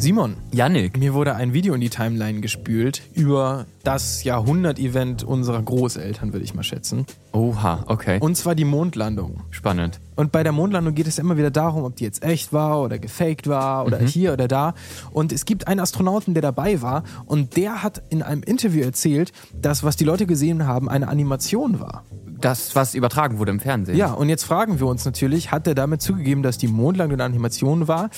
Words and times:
Simon, 0.00 0.36
Yannick. 0.52 0.96
mir 0.96 1.12
wurde 1.12 1.34
ein 1.34 1.52
Video 1.52 1.74
in 1.74 1.80
die 1.80 1.90
Timeline 1.90 2.40
gespült 2.40 3.02
über 3.14 3.66
das 3.82 4.22
Jahrhundert-Event 4.22 5.24
unserer 5.24 5.60
Großeltern, 5.60 6.32
würde 6.32 6.44
ich 6.44 6.54
mal 6.54 6.62
schätzen. 6.62 7.04
Oha, 7.32 7.84
okay. 7.86 8.18
Und 8.20 8.36
zwar 8.36 8.54
die 8.54 8.64
Mondlandung. 8.64 9.40
Spannend. 9.50 9.98
Und 10.14 10.30
bei 10.30 10.42
der 10.42 10.52
Mondlandung 10.52 10.94
geht 10.94 11.06
es 11.06 11.16
ja 11.16 11.24
immer 11.24 11.36
wieder 11.36 11.50
darum, 11.50 11.84
ob 11.84 11.96
die 11.96 12.04
jetzt 12.04 12.22
echt 12.22 12.52
war 12.52 12.80
oder 12.80 12.98
gefaked 12.98 13.48
war 13.48 13.86
oder 13.86 13.98
hier 13.98 14.32
oder 14.32 14.46
da. 14.46 14.74
Und 15.10 15.32
es 15.32 15.44
gibt 15.44 15.66
einen 15.66 15.80
Astronauten, 15.80 16.34
der 16.34 16.42
dabei 16.42 16.80
war 16.80 17.02
und 17.26 17.56
der 17.56 17.82
hat 17.82 18.02
in 18.10 18.22
einem 18.22 18.42
Interview 18.42 18.82
erzählt, 18.82 19.32
dass 19.60 19.82
was 19.82 19.96
die 19.96 20.04
Leute 20.04 20.26
gesehen 20.26 20.66
haben, 20.66 20.88
eine 20.88 21.08
Animation 21.08 21.80
war. 21.80 22.04
Das, 22.40 22.76
was 22.76 22.94
übertragen 22.94 23.38
wurde 23.38 23.50
im 23.50 23.58
Fernsehen. 23.58 23.96
Ja, 23.96 24.12
und 24.12 24.28
jetzt 24.28 24.44
fragen 24.44 24.78
wir 24.78 24.86
uns 24.86 25.04
natürlich, 25.04 25.50
hat 25.50 25.66
er 25.66 25.74
damit 25.74 26.02
zugegeben, 26.02 26.44
dass 26.44 26.56
die 26.56 26.68
Mondlandung 26.68 27.16
eine 27.16 27.24
Animation 27.24 27.88
war? 27.88 28.10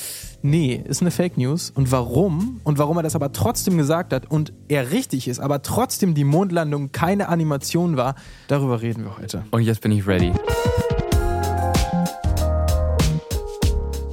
Nee, 0.43 0.83
ist 0.87 1.03
eine 1.03 1.11
Fake 1.11 1.37
News. 1.37 1.71
Und 1.71 1.93
warum? 1.93 2.61
Und 2.65 2.79
warum 2.79 2.97
er 2.97 3.03
das 3.03 3.15
aber 3.15 3.33
trotzdem 3.33 3.77
gesagt 3.77 4.13
hat 4.13 4.31
und 4.31 4.53
er 4.69 4.91
richtig 4.91 5.29
ist, 5.29 5.39
aber 5.39 5.63
trotzdem 5.63 6.15
die 6.15 6.25
Mondlandung 6.25 6.93
keine 6.93 7.29
Animation 7.29 7.97
war, 7.97 8.15
darüber 8.49 8.81
reden 8.81 9.05
wir 9.05 9.19
heute. 9.19 9.45
Und 9.51 9.63
jetzt 9.63 9.83
bin 9.83 9.93
ich 9.93 10.07
ready. 10.07 10.33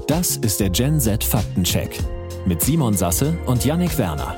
Das 0.08 0.38
ist 0.38 0.59
der 0.59 0.69
Gen 0.69 1.00
Z 1.00 1.23
Faktencheck 1.23 2.03
mit 2.45 2.62
Simon 2.62 2.94
Sasse 2.94 3.38
und 3.45 3.64
Yannick 3.64 3.97
Werner. 3.97 4.36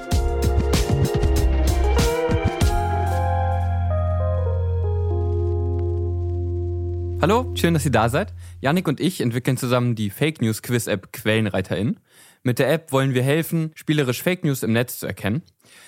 Hallo, 7.21 7.51
schön, 7.53 7.73
dass 7.73 7.83
ihr 7.83 7.91
da 7.91 8.07
seid. 8.07 8.33
Yannick 8.61 8.87
und 8.87 9.01
ich 9.01 9.19
entwickeln 9.19 9.57
zusammen 9.57 9.93
die 9.93 10.09
Fake 10.09 10.41
News 10.41 10.61
Quiz 10.61 10.87
App 10.87 11.11
Quellenreiterin. 11.11 11.99
Mit 12.43 12.59
der 12.59 12.71
App 12.71 12.93
wollen 12.93 13.13
wir 13.13 13.23
helfen, 13.23 13.71
spielerisch 13.75 14.23
Fake 14.23 14.45
News 14.45 14.63
im 14.63 14.71
Netz 14.71 14.99
zu 14.99 15.05
erkennen. 15.05 15.41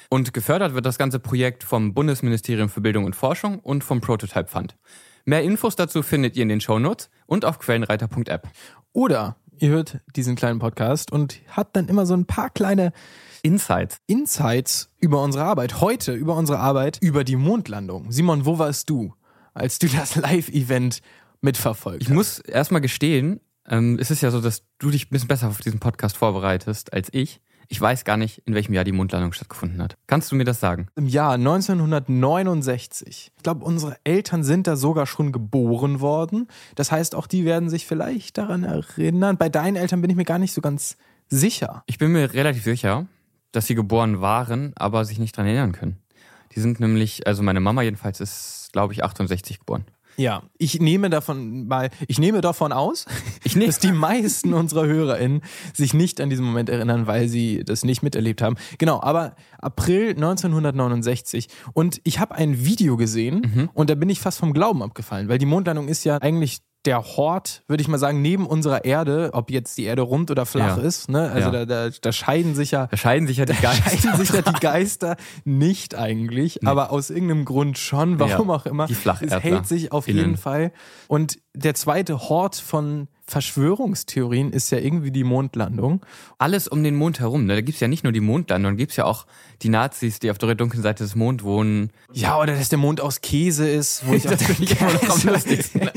Und 0.10 0.34
gefördert 0.34 0.74
wird 0.74 0.86
das 0.86 0.98
ganze 0.98 1.20
Projekt 1.20 1.64
vom 1.64 1.94
Bundesministerium 1.94 2.68
für 2.68 2.82
Bildung 2.82 3.06
und 3.06 3.16
Forschung 3.16 3.60
und 3.60 3.86
vom 3.86 4.02
Prototype 4.02 4.50
Fund. 4.50 4.76
Mehr 5.24 5.42
Infos 5.44 5.78
dazu 5.78 6.04
findet 6.04 6.36
ihr 6.36 6.44
in 6.44 6.50
den 6.50 6.60
Shownotes 6.60 7.10
und 7.28 7.46
auf 7.46 7.60
quellenreiter.app. 7.60 8.50
Oder 8.92 9.38
ihr 9.58 9.70
hört 9.70 10.00
diesen 10.18 10.36
kleinen 10.36 10.60
Podcast 10.60 11.14
und 11.14 11.40
habt 11.48 11.78
dann 11.78 11.88
immer 11.88 12.06
so 12.06 12.14
ein 12.14 12.26
paar 12.26 12.50
kleine 12.50 12.92
Insights. 13.42 14.00
Insights 14.06 14.90
über 15.00 15.24
unsere 15.24 15.46
Arbeit. 15.46 15.80
Heute 15.80 16.12
über 16.12 16.36
unsere 16.36 16.60
Arbeit 16.60 16.98
über 17.00 17.24
die 17.24 17.38
Mondlandung. 17.38 18.12
Simon, 18.12 18.46
wo 18.46 18.60
warst 18.60 18.90
du, 18.90 19.14
als 19.54 19.80
du 19.80 19.88
das 19.88 20.16
Live-Event 20.18 21.02
mitverfolgt 21.42 22.02
Ich 22.02 22.10
muss 22.10 22.40
erstmal 22.40 22.82
gestehen, 22.82 23.42
ähm, 23.68 23.98
es 24.00 24.12
ist 24.12 24.22
ja 24.22 24.32
so, 24.32 24.42
dass 24.42 24.64
du 24.80 24.90
dich 24.90 25.08
ein 25.08 25.10
bisschen 25.10 25.28
besser 25.28 25.48
auf 25.48 25.60
diesen 25.60 25.80
Podcast 25.80 26.18
vorbereitest 26.18 26.94
als 26.94 27.10
ich. 27.12 27.42
Ich 27.68 27.80
weiß 27.80 28.04
gar 28.04 28.18
nicht, 28.18 28.40
in 28.46 28.54
welchem 28.54 28.74
Jahr 28.74 28.84
die 28.84 28.92
Mondlandung 28.92 29.32
stattgefunden 29.32 29.82
hat. 29.82 29.96
Kannst 30.06 30.30
du 30.30 30.36
mir 30.36 30.44
das 30.44 30.60
sagen? 30.60 30.88
Im 30.96 31.08
Jahr 31.08 31.36
1969. 31.36 33.32
Ich 33.38 33.44
glaube, 33.44 33.64
unsere 33.64 33.96
Eltern 34.04 34.44
sind 34.44 34.68
da 34.68 34.76
sogar 34.76 35.06
schon 35.06 35.32
geboren 35.32 36.02
worden. 36.02 36.50
Das 36.76 36.92
heißt, 36.92 37.16
auch 37.16 37.28
die 37.28 37.46
werden 37.46 37.70
sich 37.70 37.86
vielleicht 37.86 38.38
daran 38.38 38.66
erinnern. 38.66 39.38
Bei 39.38 39.48
deinen 39.48 39.78
Eltern 39.78 40.02
bin 40.02 40.10
ich 40.10 40.18
mir 40.18 40.26
gar 40.26 40.38
nicht 40.38 40.52
so 40.54 40.60
ganz 40.60 40.98
sicher. 41.30 41.84
Ich 41.86 41.98
bin 41.98 42.12
mir 42.12 42.34
relativ 42.34 42.66
sicher, 42.66 43.06
dass 43.54 43.68
sie 43.68 43.76
geboren 43.76 44.20
waren, 44.20 44.74
aber 44.76 45.06
sich 45.06 45.18
nicht 45.18 45.38
dran 45.38 45.46
erinnern 45.46 45.72
können. 45.72 45.96
Die 46.54 46.60
sind 46.60 46.82
nämlich, 46.82 47.26
also 47.26 47.42
meine 47.42 47.62
Mama 47.62 47.84
jedenfalls 47.84 48.20
ist, 48.20 48.72
glaube 48.74 48.92
ich, 48.92 49.06
68 49.06 49.60
geboren. 49.60 49.86
Ja, 50.18 50.44
ich 50.58 50.80
nehme 50.80 51.10
davon 51.10 51.68
mal, 51.68 51.90
ich 52.08 52.20
nehme 52.20 52.42
davon 52.42 52.72
aus, 52.72 53.06
Ich 53.44 53.56
nehm- 53.56 53.68
dass 53.68 53.80
die 53.80 53.92
meisten 53.92 54.54
unserer 54.54 54.86
HörerInnen 54.86 55.42
sich 55.74 55.94
nicht 55.94 56.20
an 56.22 56.30
diesen 56.30 56.46
Moment 56.46 56.70
erinnern, 56.70 57.08
weil 57.08 57.28
sie 57.28 57.64
das 57.64 57.84
nicht 57.84 58.04
miterlebt 58.04 58.42
haben. 58.42 58.56
Genau, 58.78 59.02
aber 59.02 59.36
April 59.60 60.10
1969 60.16 61.48
und 61.74 62.02
ich 62.04 62.20
habe 62.20 62.36
ein 62.36 62.66
Video 62.66 62.98
gesehen 62.98 63.70
und 63.74 63.90
da 63.90 63.96
bin 63.96 64.10
ich 64.10 64.20
fast 64.20 64.40
vom 64.40 64.54
Glauben 64.54 64.84
abgefallen, 64.84 65.28
weil 65.30 65.38
die 65.38 65.46
Mondlandung 65.46 65.88
ist 65.88 66.04
ja 66.04 66.18
eigentlich 66.22 66.60
der 66.86 67.04
Hort, 67.04 67.62
würde 67.68 67.82
ich 67.82 67.88
mal 67.88 67.98
sagen, 68.00 68.22
neben 68.24 68.48
unserer 68.48 68.86
Erde, 68.86 69.30
ob 69.34 69.52
jetzt 69.52 69.78
die 69.78 69.84
Erde 69.84 70.02
rund 70.02 70.32
oder 70.32 70.46
flach 70.48 70.78
Ja. 70.78 70.84
ist, 70.84 71.10
ne? 71.10 71.30
Also 71.32 71.50
Ja. 71.52 71.66
da, 71.66 71.90
da, 71.90 71.96
da 72.02 72.12
scheiden 72.12 72.56
sich 72.56 72.72
ja 72.72 72.88
Da 72.88 72.98
scheiden 72.98 73.28
sich 73.28 73.38
ja 73.38 73.46
die 73.46 73.54
Geister. 73.54 73.90
scheiden 73.92 74.16
sich 74.18 74.30
ja 74.34 74.42
die 74.42 74.60
Geister 74.60 75.16
nicht 75.46 75.94
eigentlich, 75.96 76.66
aber 76.68 76.92
aus 76.92 77.10
irgendeinem 77.12 77.46
Grund 77.46 77.78
schon, 77.78 78.20
warum 78.20 78.50
Ja, 78.50 78.56
auch 78.56 78.66
immer. 78.66 78.88
die 78.88 78.96
Flacherdler 78.96 79.38
Es 79.38 79.44
hält 79.44 79.68
sich 79.68 79.92
auf 79.92 80.08
innen. 80.08 80.18
jeden 80.20 80.38
Fall. 80.38 80.72
Und 81.08 81.38
der 81.54 81.76
zweite 81.76 82.30
Hort 82.30 82.56
von 82.56 83.08
Verschwörungstheorien 83.32 84.52
ist 84.52 84.70
ja 84.72 84.78
irgendwie 84.80 85.12
die 85.12 85.24
Mondlandung. 85.24 86.06
Alles 86.38 86.68
um 86.68 86.84
den 86.84 86.96
Mond 86.96 87.20
herum. 87.20 87.46
Ne? 87.46 87.56
Da 87.56 87.62
gibt's 87.62 87.80
ja 87.80 87.88
nicht 87.88 88.04
nur 88.04 88.12
die 88.12 88.20
Mondlandung, 88.20 88.74
da 88.74 88.78
gibt's 88.78 88.96
ja 88.98 89.06
auch 89.06 89.26
die 89.62 89.70
Nazis, 89.70 90.20
die 90.20 90.32
auf 90.32 90.38
der 90.38 90.56
dunklen 90.56 90.82
Seite 90.84 91.04
des 91.04 91.16
Mondes 91.16 91.46
wohnen. 91.46 91.92
Ja, 92.12 92.40
oder 92.40 92.56
dass 92.56 92.70
der 92.70 92.78
Mond 92.80 93.00
aus 93.02 93.22
Käse 93.22 93.70
ist, 93.70 94.06
wo 94.08 94.14
ich 94.14 94.26
auch 94.28 94.32
Das 94.32 94.44
finde 94.44 94.64
ich 94.64 94.80
immer 94.82 94.94
noch 94.94 95.10
am 95.10 95.22
lustigsten, 95.34 95.82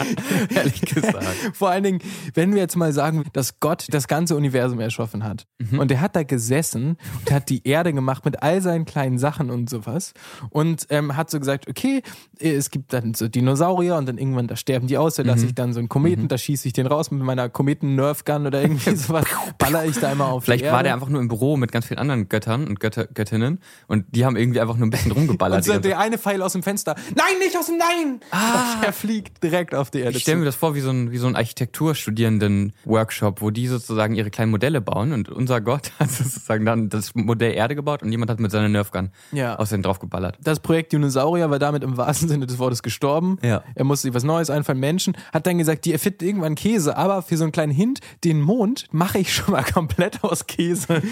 ehrlich 0.55 0.81
gesagt. 0.83 1.25
Vor 1.55 1.71
allen 1.71 1.83
Dingen, 1.83 1.99
wenn 2.35 2.53
wir 2.55 2.61
jetzt 2.61 2.77
mal 2.77 2.93
sagen, 2.93 3.25
dass 3.33 3.59
Gott 3.61 3.87
das 3.91 4.07
ganze 4.09 4.37
Universum 4.37 4.79
erschaffen 4.81 5.25
hat. 5.25 5.47
Mhm. 5.59 5.79
Und 5.79 5.91
der 5.91 6.01
hat 6.01 6.15
da 6.17 6.23
gesessen 6.23 6.97
und 7.21 7.33
hat 7.33 7.49
die 7.51 7.67
Erde 7.67 7.93
gemacht 7.93 8.25
mit 8.25 8.43
all 8.43 8.61
seinen 8.61 8.85
kleinen 8.85 9.19
Sachen 9.19 9.51
und 9.51 9.69
sowas. 9.71 10.13
Und 10.51 10.87
ähm, 10.91 11.17
hat 11.17 11.31
so 11.31 11.39
gesagt, 11.41 11.69
okay, 11.69 12.03
es 12.39 12.71
gibt 12.71 12.93
dann 12.93 13.15
so 13.15 13.29
Dinosaurier 13.29 13.97
und 13.97 14.07
dann 14.07 14.19
irgendwann, 14.19 14.47
da 14.47 14.57
sterben 14.57 14.87
die 14.87 14.99
aus, 14.99 15.15
da 15.17 15.23
Mhm. 15.25 15.29
lasse 15.31 15.47
ich 15.47 15.55
dann 15.55 15.73
so 15.73 15.79
einen 15.79 15.89
Kometen, 15.89 16.29
da 16.29 16.37
schieße 16.37 16.69
ich 16.69 16.75
den 16.75 16.87
raus 16.87 17.11
mit 17.11 17.23
meiner 17.25 17.49
Kometen-Nerf-Gun 17.49 18.47
oder 18.47 18.63
irgendwie 18.63 18.91
sowas, 18.97 19.25
baller 19.59 19.85
ich 19.85 19.99
da 19.99 20.13
immer 20.13 20.27
auf 20.27 20.45
Vielleicht 20.45 20.71
war 20.71 20.83
der 20.83 20.95
einfach 20.95 21.09
nur 21.09 21.21
im 21.21 21.29
Büro 21.29 21.57
mit 21.57 21.73
ganz 21.73 21.87
vielen 21.87 21.99
anderen 21.99 22.29
Göttern 22.29 22.67
und 22.69 22.81
Götter, 22.81 23.07
Göttinnen 23.07 23.61
und 23.87 24.05
die 24.11 24.25
haben 24.25 24.37
irgendwie 24.37 24.61
einfach 24.61 24.77
nur 24.77 24.87
ein 24.87 24.91
bisschen 24.91 25.13
rumgeballert. 25.13 25.59
und 25.59 25.65
so 25.65 25.79
der 25.79 25.99
eine 25.99 26.19
Pfeil 26.19 26.43
aus 26.43 26.53
dem 26.53 26.63
Fenster. 26.63 26.95
Nein, 27.15 27.39
nicht 27.39 27.57
aus 27.57 27.67
dem 27.67 27.79
Nein! 27.79 28.21
Ah. 28.31 28.75
Er 28.85 28.93
fliegt 28.93 29.43
direkt 29.43 29.75
auf 29.75 29.91
die 29.91 30.01
Erde 30.01 30.17
Ich 30.17 30.23
stelle 30.23 30.39
mir 30.39 30.45
das 30.45 30.57
vor 30.57 30.75
wie 30.75 30.81
so 30.81 30.91
ein, 30.91 31.11
wie 31.11 31.19
so 31.19 31.27
ein 31.27 31.37
Architekturstudierenden-Workshop, 31.37 33.41
wo 33.41 33.51
die 33.51 33.67
sozusagen 33.67 34.15
ihre 34.15 34.31
kleinen 34.31 34.51
Modelle 34.51 34.81
bauen 34.81 35.13
und 35.13 35.29
unser 35.29 35.61
Gott 35.61 35.93
hat 35.99 36.11
sozusagen 36.11 36.65
dann 36.65 36.89
das 36.89 37.15
Modell 37.15 37.53
Erde 37.55 37.75
gebaut 37.75 38.03
und 38.03 38.11
jemand 38.11 38.31
hat 38.31 38.41
mit 38.41 38.51
seiner 38.51 38.69
Nerfgun 38.69 39.11
Ja. 39.33 39.57
außerdem 39.57 39.83
draufgeballert. 39.83 40.39
Das 40.43 40.61
Projekt 40.61 40.93
Dinosaurier 40.93 41.51
war 41.51 41.59
damit 41.59 41.83
im 41.83 41.97
wahrsten 41.97 42.29
Sinne 42.29 42.47
des 42.47 42.59
Wortes 42.59 42.83
gestorben. 42.83 43.39
Ja. 43.43 43.63
Er 43.75 43.85
musste 43.85 44.09
sich 44.09 44.15
was 44.15 44.25
Neues 44.25 44.51
einfallen. 44.51 44.81
Menschen 44.81 45.17
hat 45.33 45.47
dann 45.47 45.59
gesagt, 45.59 45.85
die 45.85 45.93
erfinden 45.93 46.25
irgendwann 46.25 46.55
Käse, 46.55 46.97
aber 46.97 47.14
für 47.23 47.37
so 47.37 47.45
einen 47.45 47.53
kleinen 47.53 47.73
Hint, 47.73 48.01
den 48.25 48.41
Mond 48.41 48.87
mache 48.93 49.19
ich 49.19 49.35
schon 49.35 49.53
mal 49.53 49.63
komplett 49.73 50.23
aus 50.25 50.47
Käse. 50.47 51.03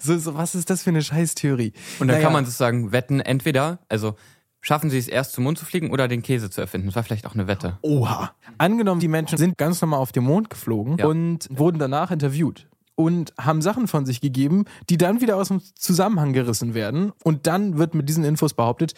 so, 0.00 0.18
so, 0.18 0.34
was 0.36 0.54
ist 0.54 0.70
das 0.70 0.82
für 0.82 0.90
eine 0.90 1.02
Scheißtheorie? 1.02 1.72
Und 1.98 2.08
dann 2.08 2.16
Naja, 2.16 2.22
kann 2.22 2.32
man 2.32 2.44
sozusagen 2.44 2.92
wetten, 2.92 3.20
entweder, 3.20 3.78
also 3.88 4.14
schaffen 4.60 4.90
sie 4.90 4.98
es 4.98 5.08
erst 5.08 5.32
zum 5.32 5.44
Mond 5.44 5.58
zu 5.58 5.64
fliegen 5.64 5.90
oder 5.90 6.06
den 6.08 6.22
Käse 6.22 6.48
zu 6.50 6.60
erfinden. 6.60 6.86
Das 6.88 6.96
war 6.96 7.02
vielleicht 7.02 7.26
auch 7.26 7.34
eine 7.34 7.46
Wette. 7.48 7.78
Oha. 7.82 8.32
Angenommen, 8.58 9.00
die 9.00 9.08
Menschen 9.08 9.36
sind 9.38 9.58
ganz 9.58 9.80
normal 9.80 9.98
auf 10.00 10.12
den 10.12 10.22
Mond 10.24 10.50
geflogen 10.50 10.98
Ja. 10.98 11.06
und 11.06 11.48
wurden 11.50 11.78
danach 11.78 12.10
interviewt. 12.10 12.68
Und 12.94 13.32
haben 13.40 13.62
Sachen 13.62 13.88
von 13.88 14.04
sich 14.06 14.20
gegeben, 14.20 14.66
die 14.90 14.98
dann 14.98 15.20
wieder 15.22 15.36
aus 15.36 15.48
dem 15.48 15.60
Zusammenhang 15.74 16.32
gerissen 16.34 16.74
werden. 16.74 17.10
Und 17.24 17.46
dann 17.46 17.78
wird 17.78 17.94
mit 17.94 18.08
diesen 18.08 18.22
Infos 18.22 18.52
behauptet, 18.54 18.92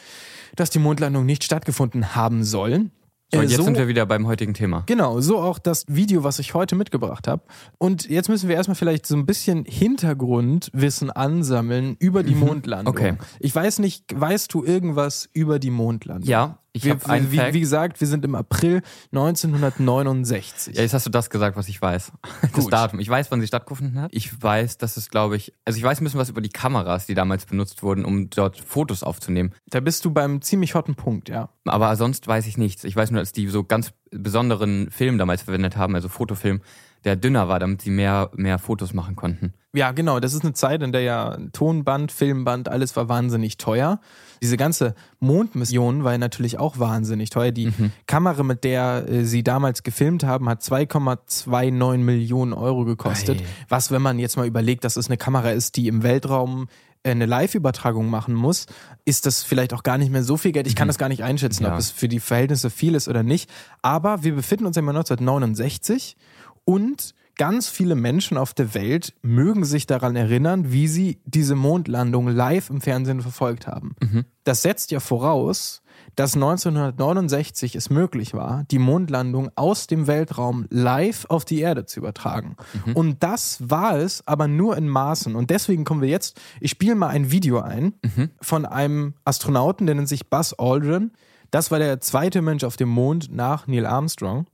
dass 0.56 0.68
die 0.68 0.80
Mondlandung 0.80 1.24
nicht 1.24 1.44
stattgefunden 1.44 2.14
haben 2.16 2.42
soll. 2.44 2.90
Und 3.32 3.40
Äh, 3.40 3.42
jetzt 3.44 3.56
so- 3.56 3.62
sind 3.64 3.76
wir 3.78 3.88
wieder 3.88 4.06
beim 4.06 4.26
heutigen 4.26 4.54
Thema. 4.54 4.84
Genau, 4.86 5.20
so 5.20 5.38
auch 5.40 5.58
das 5.58 5.84
Video, 5.88 6.22
was 6.24 6.38
ich 6.38 6.54
heute 6.54 6.76
mitgebracht 6.76 7.26
habe. 7.26 7.42
Und 7.78 8.08
jetzt 8.08 8.28
müssen 8.28 8.48
wir 8.48 8.54
erstmal 8.56 8.76
vielleicht 8.76 9.06
so 9.06 9.16
ein 9.16 9.26
bisschen 9.26 9.64
Hintergrundwissen 9.64 11.10
ansammeln 11.10 11.96
über 11.98 12.22
die 12.22 12.34
Mondlandung. 12.34 12.94
Okay. 12.94 13.14
Ich 13.40 13.54
weiß 13.54 13.78
nicht, 13.80 14.04
weißt 14.18 14.52
du 14.54 14.64
irgendwas 14.64 15.28
über 15.32 15.58
die 15.58 15.70
Mondlandung? 15.70 16.28
Ja, 16.28 16.58
Ich 16.76 16.84
wir, 16.84 16.98
einen 17.08 17.30
wie, 17.30 17.36
Fact. 17.36 17.54
wie 17.54 17.60
gesagt, 17.60 18.00
wir 18.00 18.08
sind 18.08 18.24
im 18.24 18.34
April 18.34 18.82
1969. 19.12 20.74
Ja, 20.74 20.82
jetzt 20.82 20.92
hast 20.92 21.06
du 21.06 21.10
das 21.10 21.30
gesagt, 21.30 21.56
was 21.56 21.68
ich 21.68 21.80
weiß. 21.80 22.12
Das 22.42 22.64
Gut. 22.64 22.72
Datum. 22.72 23.00
Ich 23.00 23.08
weiß, 23.08 23.30
wann 23.30 23.40
sie 23.40 23.46
stattgefunden 23.46 24.00
hat. 24.00 24.10
Ich 24.12 24.42
weiß, 24.42 24.78
dass 24.78 24.96
es, 24.96 25.08
glaube 25.08 25.36
ich, 25.36 25.54
also 25.64 25.76
ich 25.76 25.84
weiß 25.84 26.00
ein 26.00 26.04
bisschen 26.04 26.20
was 26.20 26.30
über 26.30 26.40
die 26.40 26.48
Kameras, 26.48 27.06
die 27.06 27.14
damals 27.14 27.46
benutzt 27.46 27.82
wurden, 27.82 28.04
um 28.04 28.28
dort 28.28 28.60
Fotos 28.60 29.02
aufzunehmen. 29.02 29.52
Da 29.70 29.80
bist 29.80 30.04
du 30.04 30.10
beim 30.12 30.42
ziemlich 30.42 30.74
hotten 30.74 30.94
Punkt, 30.96 31.28
ja. 31.28 31.48
Aber 31.64 31.94
sonst 31.96 32.26
weiß 32.26 32.46
ich 32.46 32.58
nichts. 32.58 32.84
Ich 32.84 32.96
weiß 32.96 33.12
nur, 33.12 33.20
dass 33.20 33.32
die 33.32 33.46
so 33.48 33.64
ganz 33.64 33.92
besonderen 34.10 34.90
Film 34.90 35.16
damals 35.18 35.42
verwendet 35.42 35.76
haben, 35.76 35.94
also 35.94 36.08
Fotofilm, 36.08 36.60
der 37.04 37.16
dünner 37.16 37.48
war, 37.48 37.58
damit 37.58 37.82
sie 37.82 37.90
mehr, 37.90 38.30
mehr 38.34 38.58
Fotos 38.58 38.94
machen 38.94 39.16
konnten. 39.16 39.52
Ja, 39.74 39.90
genau. 39.90 40.20
Das 40.20 40.34
ist 40.34 40.44
eine 40.44 40.52
Zeit, 40.52 40.82
in 40.82 40.92
der 40.92 41.00
ja 41.02 41.36
Tonband, 41.52 42.12
Filmband, 42.12 42.68
alles 42.68 42.94
war 42.96 43.08
wahnsinnig 43.08 43.56
teuer. 43.58 43.98
Diese 44.40 44.56
ganze 44.56 44.94
Mondmission 45.18 46.04
war 46.04 46.12
ja 46.12 46.18
natürlich 46.18 46.58
auch 46.58 46.78
wahnsinnig 46.78 47.30
teuer. 47.30 47.50
Die 47.50 47.72
Kamera, 48.06 48.42
mit 48.44 48.62
der 48.62 49.06
äh, 49.08 49.24
sie 49.24 49.42
damals 49.42 49.82
gefilmt 49.82 50.22
haben, 50.24 50.48
hat 50.48 50.62
2,29 50.62 51.98
Millionen 51.98 52.52
Euro 52.52 52.84
gekostet. 52.84 53.40
Ei. 53.40 53.44
Was, 53.68 53.90
wenn 53.90 54.02
man 54.02 54.18
jetzt 54.18 54.36
mal 54.36 54.46
überlegt, 54.46 54.84
dass 54.84 54.96
es 54.96 55.06
eine 55.08 55.16
Kamera 55.16 55.50
ist, 55.50 55.76
die 55.76 55.88
im 55.88 56.02
Weltraum 56.02 56.68
äh, 57.02 57.10
eine 57.10 57.26
Live-Übertragung 57.26 58.08
machen 58.08 58.34
muss, 58.34 58.66
ist 59.04 59.26
das 59.26 59.42
vielleicht 59.42 59.74
auch 59.74 59.82
gar 59.82 59.98
nicht 59.98 60.12
mehr 60.12 60.22
so 60.22 60.36
viel 60.36 60.52
Geld. 60.52 60.66
Ich 60.66 60.76
kann 60.76 60.88
das 60.88 60.98
gar 60.98 61.08
nicht 61.08 61.24
einschätzen, 61.24 61.64
Ja. 61.64 61.72
ob 61.72 61.78
es 61.78 61.90
für 61.90 62.08
die 62.08 62.20
Verhältnisse 62.20 62.70
viel 62.70 62.94
ist 62.94 63.08
oder 63.08 63.22
nicht. 63.22 63.50
Aber 63.82 64.22
wir 64.22 64.34
befinden 64.36 64.66
uns 64.66 64.76
im 64.76 64.84
Jahr 64.86 64.94
1969 64.94 66.16
und 66.64 67.14
ganz 67.36 67.68
viele 67.68 67.96
Menschen 67.96 68.36
auf 68.36 68.54
der 68.54 68.74
Welt 68.74 69.12
mögen 69.22 69.64
sich 69.64 69.86
daran 69.86 70.14
erinnern, 70.16 70.70
wie 70.72 70.86
sie 70.88 71.20
diese 71.24 71.56
Mondlandung 71.56 72.28
live 72.28 72.70
im 72.70 72.80
Fernsehen 72.80 73.20
verfolgt 73.22 73.66
haben. 73.66 73.96
Das 74.44 74.62
setzt 74.62 74.90
ja 74.90 75.00
voraus, 75.00 75.82
dass 76.16 76.34
1969 76.34 77.74
es 77.74 77.90
möglich 77.90 78.34
war, 78.34 78.64
die 78.70 78.78
Mondlandung 78.78 79.50
aus 79.56 79.86
dem 79.86 80.06
Weltraum 80.06 80.66
live 80.70 81.26
auf 81.28 81.44
die 81.44 81.60
Erde 81.60 81.86
zu 81.86 82.00
übertragen. 82.00 82.56
Und 82.94 83.22
das 83.22 83.58
war 83.68 83.96
es, 83.98 84.26
aber 84.26 84.46
nur 84.46 84.76
in 84.76 84.88
Maßen. 84.88 85.34
Und 85.34 85.50
deswegen 85.50 85.84
kommen 85.84 86.02
wir 86.02 86.08
jetzt, 86.08 86.40
ich 86.60 86.70
spiele 86.70 86.94
mal 86.94 87.08
ein 87.08 87.30
Video 87.30 87.60
ein 87.60 87.94
von 88.40 88.64
einem 88.64 89.14
Astronauten, 89.24 89.86
der 89.86 89.96
nennt 89.96 90.08
sich 90.08 90.30
Buzz 90.30 90.54
Aldrin. 90.56 91.12
Das 91.50 91.70
war 91.70 91.78
der 91.78 92.00
zweite 92.00 92.42
Mensch 92.42 92.64
auf 92.64 92.76
dem 92.76 92.88
Mond 92.88 93.32
nach 93.32 93.66
Neil 93.66 93.86
Armstrong. 93.86 94.46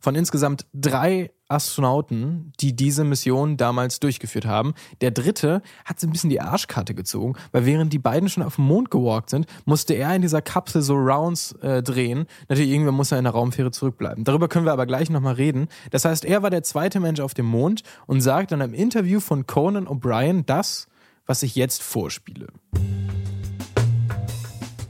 Von 0.00 0.14
insgesamt 0.14 0.66
drei 0.72 1.30
Astronauten, 1.48 2.52
die 2.60 2.74
diese 2.74 3.04
Mission 3.04 3.56
damals 3.56 4.00
durchgeführt 4.00 4.46
haben. 4.46 4.74
Der 5.00 5.10
dritte 5.10 5.62
hat 5.84 6.00
so 6.00 6.06
ein 6.06 6.10
bisschen 6.10 6.30
die 6.30 6.40
Arschkarte 6.40 6.94
gezogen, 6.94 7.34
weil 7.52 7.66
während 7.66 7.92
die 7.92 7.98
beiden 7.98 8.28
schon 8.28 8.42
auf 8.42 8.56
dem 8.56 8.64
Mond 8.64 8.90
gewalkt 8.90 9.30
sind, 9.30 9.46
musste 9.64 9.94
er 9.94 10.14
in 10.14 10.22
dieser 10.22 10.42
Kapsel 10.42 10.82
so 10.82 10.94
Rounds 10.94 11.52
äh, 11.62 11.82
drehen. 11.82 12.26
Natürlich, 12.48 12.72
irgendwann 12.72 12.94
muss 12.94 13.12
er 13.12 13.18
in 13.18 13.24
der 13.24 13.32
Raumfähre 13.32 13.70
zurückbleiben. 13.70 14.24
Darüber 14.24 14.48
können 14.48 14.66
wir 14.66 14.72
aber 14.72 14.86
gleich 14.86 15.10
nochmal 15.10 15.34
reden. 15.34 15.68
Das 15.90 16.04
heißt, 16.04 16.24
er 16.24 16.42
war 16.42 16.50
der 16.50 16.62
zweite 16.62 17.00
Mensch 17.00 17.20
auf 17.20 17.34
dem 17.34 17.46
Mond 17.46 17.82
und 18.06 18.20
sagt 18.20 18.52
in 18.52 18.60
einem 18.60 18.74
Interview 18.74 19.20
von 19.20 19.46
Conan 19.46 19.86
O'Brien 19.86 20.44
das, 20.46 20.88
was 21.26 21.42
ich 21.42 21.54
jetzt 21.54 21.82
vorspiele. 21.82 22.48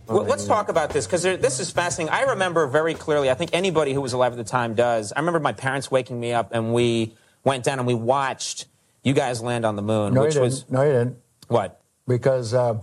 Well, 0.07 0.25
let's 0.25 0.45
talk 0.47 0.69
about 0.69 0.91
this 0.91 1.07
because 1.07 1.23
this 1.23 1.59
is 1.61 1.71
fascinating. 1.71 2.13
I 2.15 2.23
remember 2.31 2.67
very 2.67 2.95
clearly. 2.95 3.31
I 3.31 3.35
think 3.35 3.51
anybody 3.53 3.93
who 3.93 4.01
was 4.01 4.13
alive 4.13 4.33
at 4.33 4.39
the 4.39 4.45
time 4.45 4.75
does. 4.75 5.13
I 5.13 5.19
remember 5.21 5.41
my 5.41 5.53
parents 5.53 5.91
waking 5.91 6.19
me 6.21 6.33
up 6.33 6.51
and 6.53 6.73
we 6.73 7.15
went 7.45 7.65
down 7.65 7.79
and 7.79 7.87
we 7.87 7.95
watched 7.95 8.67
you 9.03 9.13
guys 9.15 9.43
land 9.43 9.65
on 9.65 9.77
the 9.77 9.83
moon, 9.83 10.15
No, 10.15 10.21
you 10.23 10.25
which 10.27 10.35
didn't. 10.35 10.45
was 10.45 10.71
No, 10.71 10.83
you 10.83 10.93
didn't. 10.93 11.17
what? 11.49 11.81
Because 12.09 12.55
uh, 12.55 12.81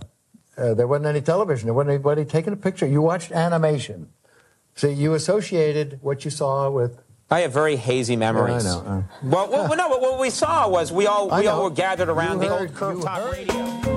uh, 0.58 0.74
there 0.74 0.86
wasn't 0.86 1.06
any 1.06 1.20
television. 1.20 1.66
There 1.66 1.74
wasn't 1.74 1.92
anybody 1.94 2.24
taking 2.24 2.52
a 2.52 2.56
picture. 2.56 2.86
You 2.86 3.00
watched 3.02 3.32
animation. 3.32 4.08
See, 4.74 4.90
you 4.92 5.14
associated 5.14 5.98
what 6.02 6.24
you 6.24 6.30
saw 6.30 6.68
with. 6.70 6.98
I 7.30 7.40
have 7.40 7.52
very 7.52 7.76
hazy 7.76 8.16
memories. 8.16 8.66
I 8.66 8.70
know, 8.70 8.78
uh. 8.86 9.02
Well, 9.22 9.48
well, 9.50 9.68
well, 9.68 9.76
no, 9.76 9.88
what 9.96 10.18
we 10.20 10.28
saw 10.30 10.68
was 10.68 10.92
we 10.92 11.06
all 11.06 11.28
we 11.30 11.46
all 11.46 11.62
were 11.64 11.70
gathered 11.70 12.08
around 12.10 12.42
You 12.42 12.48
the 12.48 12.54
heard- 12.56 12.68
old 12.68 12.74
curved 12.74 13.02
top 13.02 13.18
heard. 13.18 13.32
radio. 13.32 13.93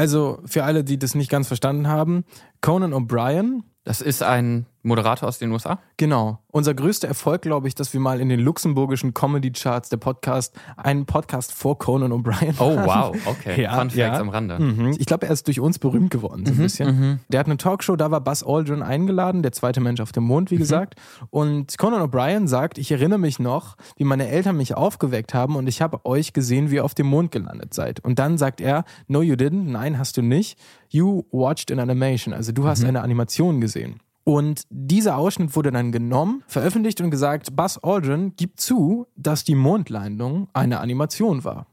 Also 0.00 0.38
für 0.46 0.64
alle, 0.64 0.82
die 0.82 0.98
das 0.98 1.14
nicht 1.14 1.30
ganz 1.30 1.46
verstanden 1.46 1.86
haben, 1.86 2.24
Conan 2.62 2.94
O'Brien, 2.94 3.64
Das 3.84 4.00
ist 4.00 4.22
ein 4.22 4.64
Moderator 4.82 5.28
aus 5.28 5.38
den 5.38 5.52
USA. 5.52 5.78
genau, 5.96 6.38
unser 6.52 6.74
größter 6.74 7.06
Erfolg, 7.06 7.42
glaube 7.42 7.68
ich, 7.68 7.74
dass 7.74 7.92
wir 7.92 8.00
mal 8.00 8.20
in 8.20 8.28
den 8.28 8.40
luxemburgischen 8.40 9.12
Comedy-Charts 9.14 9.88
der 9.90 9.98
Podcast 9.98 10.54
einen 10.76 11.06
Podcast 11.06 11.52
vor 11.52 11.78
Conan 11.78 12.12
O'Brien 12.12 12.54
Oh, 12.58 12.76
hatten. 12.76 12.86
wow, 12.86 13.16
okay. 13.26 13.62
Ja, 13.62 13.72
Fun 13.72 13.90
Facts 13.90 13.96
ja. 13.96 14.18
am 14.18 14.28
Rande. 14.30 14.58
Mhm. 14.58 14.96
Ich 14.98 15.06
glaube, 15.06 15.26
er 15.26 15.32
ist 15.32 15.46
durch 15.46 15.60
uns 15.60 15.78
berühmt 15.78 16.10
geworden, 16.10 16.44
so 16.46 16.52
ein 16.52 16.58
bisschen. 16.58 17.20
Der 17.28 17.40
hat 17.40 17.46
eine 17.46 17.56
Talkshow, 17.58 17.94
da 17.96 18.10
war 18.10 18.20
Buzz 18.20 18.42
Aldrin 18.42 18.82
eingeladen, 18.82 19.42
der 19.42 19.52
zweite 19.52 19.80
Mensch 19.80 20.00
auf 20.00 20.12
dem 20.12 20.24
Mond, 20.24 20.50
wie 20.50 20.56
gesagt. 20.56 20.94
Und 21.30 21.76
Conan 21.78 22.00
O'Brien 22.02 22.48
sagt, 22.48 22.78
ich 22.78 22.90
erinnere 22.90 23.18
mich 23.18 23.38
noch, 23.38 23.76
wie 23.96 24.04
meine 24.04 24.28
Eltern 24.28 24.56
mich 24.56 24.74
aufgeweckt 24.74 25.34
haben 25.34 25.56
und 25.56 25.66
ich 25.68 25.82
habe 25.82 26.04
euch 26.04 26.32
gesehen, 26.32 26.70
wie 26.70 26.76
ihr 26.76 26.84
auf 26.84 26.94
dem 26.94 27.06
Mond 27.06 27.30
gelandet 27.32 27.74
seid. 27.74 28.00
Und 28.00 28.18
dann 28.18 28.38
sagt 28.38 28.60
er, 28.60 28.84
no 29.08 29.22
you 29.22 29.34
didn't, 29.34 29.70
nein, 29.70 29.98
hast 29.98 30.16
du 30.16 30.22
nicht. 30.22 30.58
You 30.88 31.24
watched 31.30 31.70
an 31.70 31.78
animation, 31.78 32.34
also 32.34 32.50
du 32.52 32.66
hast 32.66 32.84
eine 32.84 33.02
Animation 33.02 33.60
gesehen. 33.60 34.00
Und 34.30 34.62
dieser 34.70 35.16
Ausschnitt 35.16 35.56
wurde 35.56 35.72
dann 35.72 35.90
genommen, 35.90 36.44
veröffentlicht 36.46 37.00
und 37.00 37.10
gesagt, 37.10 37.56
Buzz 37.56 37.80
Aldrin 37.82 38.36
gibt 38.36 38.60
zu, 38.60 39.08
dass 39.16 39.42
die 39.42 39.56
Mondlandung 39.56 40.46
eine 40.52 40.78
Animation 40.78 41.42
war. 41.42 41.66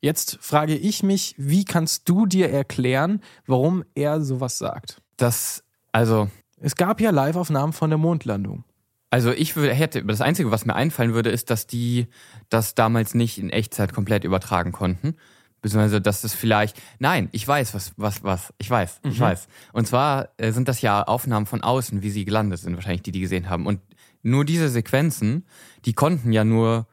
Jetzt 0.00 0.38
frage 0.40 0.74
ich 0.74 1.02
mich, 1.02 1.34
wie 1.36 1.66
kannst 1.66 2.08
du 2.08 2.24
dir 2.24 2.48
erklären, 2.48 3.20
warum 3.46 3.84
er 3.94 4.22
sowas 4.22 4.56
sagt? 4.56 5.02
Das, 5.18 5.62
also, 5.92 6.30
Es 6.58 6.76
gab 6.76 7.02
ja 7.02 7.10
Live-Aufnahmen 7.10 7.74
von 7.74 7.90
der 7.90 7.98
Mondlandung. 7.98 8.64
Also 9.10 9.30
ich 9.30 9.54
würde, 9.54 9.74
hätte, 9.74 10.02
das 10.02 10.22
Einzige, 10.22 10.50
was 10.50 10.64
mir 10.64 10.76
einfallen 10.76 11.12
würde, 11.12 11.28
ist, 11.28 11.50
dass 11.50 11.66
die 11.66 12.06
das 12.48 12.74
damals 12.74 13.12
nicht 13.12 13.36
in 13.36 13.50
Echtzeit 13.50 13.92
komplett 13.92 14.24
übertragen 14.24 14.72
konnten. 14.72 15.14
Beziehungsweise, 15.60 16.00
dass 16.00 16.22
das 16.22 16.34
vielleicht, 16.34 16.80
nein, 16.98 17.28
ich 17.32 17.46
weiß, 17.46 17.74
was, 17.74 17.92
was, 17.96 18.22
was, 18.22 18.54
ich 18.58 18.70
weiß, 18.70 19.00
ich 19.04 19.18
weiß. 19.18 19.48
Und 19.72 19.86
zwar 19.86 20.28
äh, 20.36 20.52
sind 20.52 20.68
das 20.68 20.80
ja 20.82 21.02
Aufnahmen 21.02 21.46
von 21.46 21.62
außen, 21.62 22.02
wie 22.02 22.10
sie 22.10 22.24
gelandet 22.24 22.60
sind, 22.60 22.74
wahrscheinlich, 22.74 23.02
die 23.02 23.12
die 23.12 23.20
gesehen 23.20 23.50
haben. 23.50 23.66
Und 23.66 23.80
nur 24.22 24.44
diese 24.44 24.68
Sequenzen, 24.68 25.46
die 25.84 25.94
konnten 25.94 26.32
ja 26.32 26.44
nur 26.44 26.86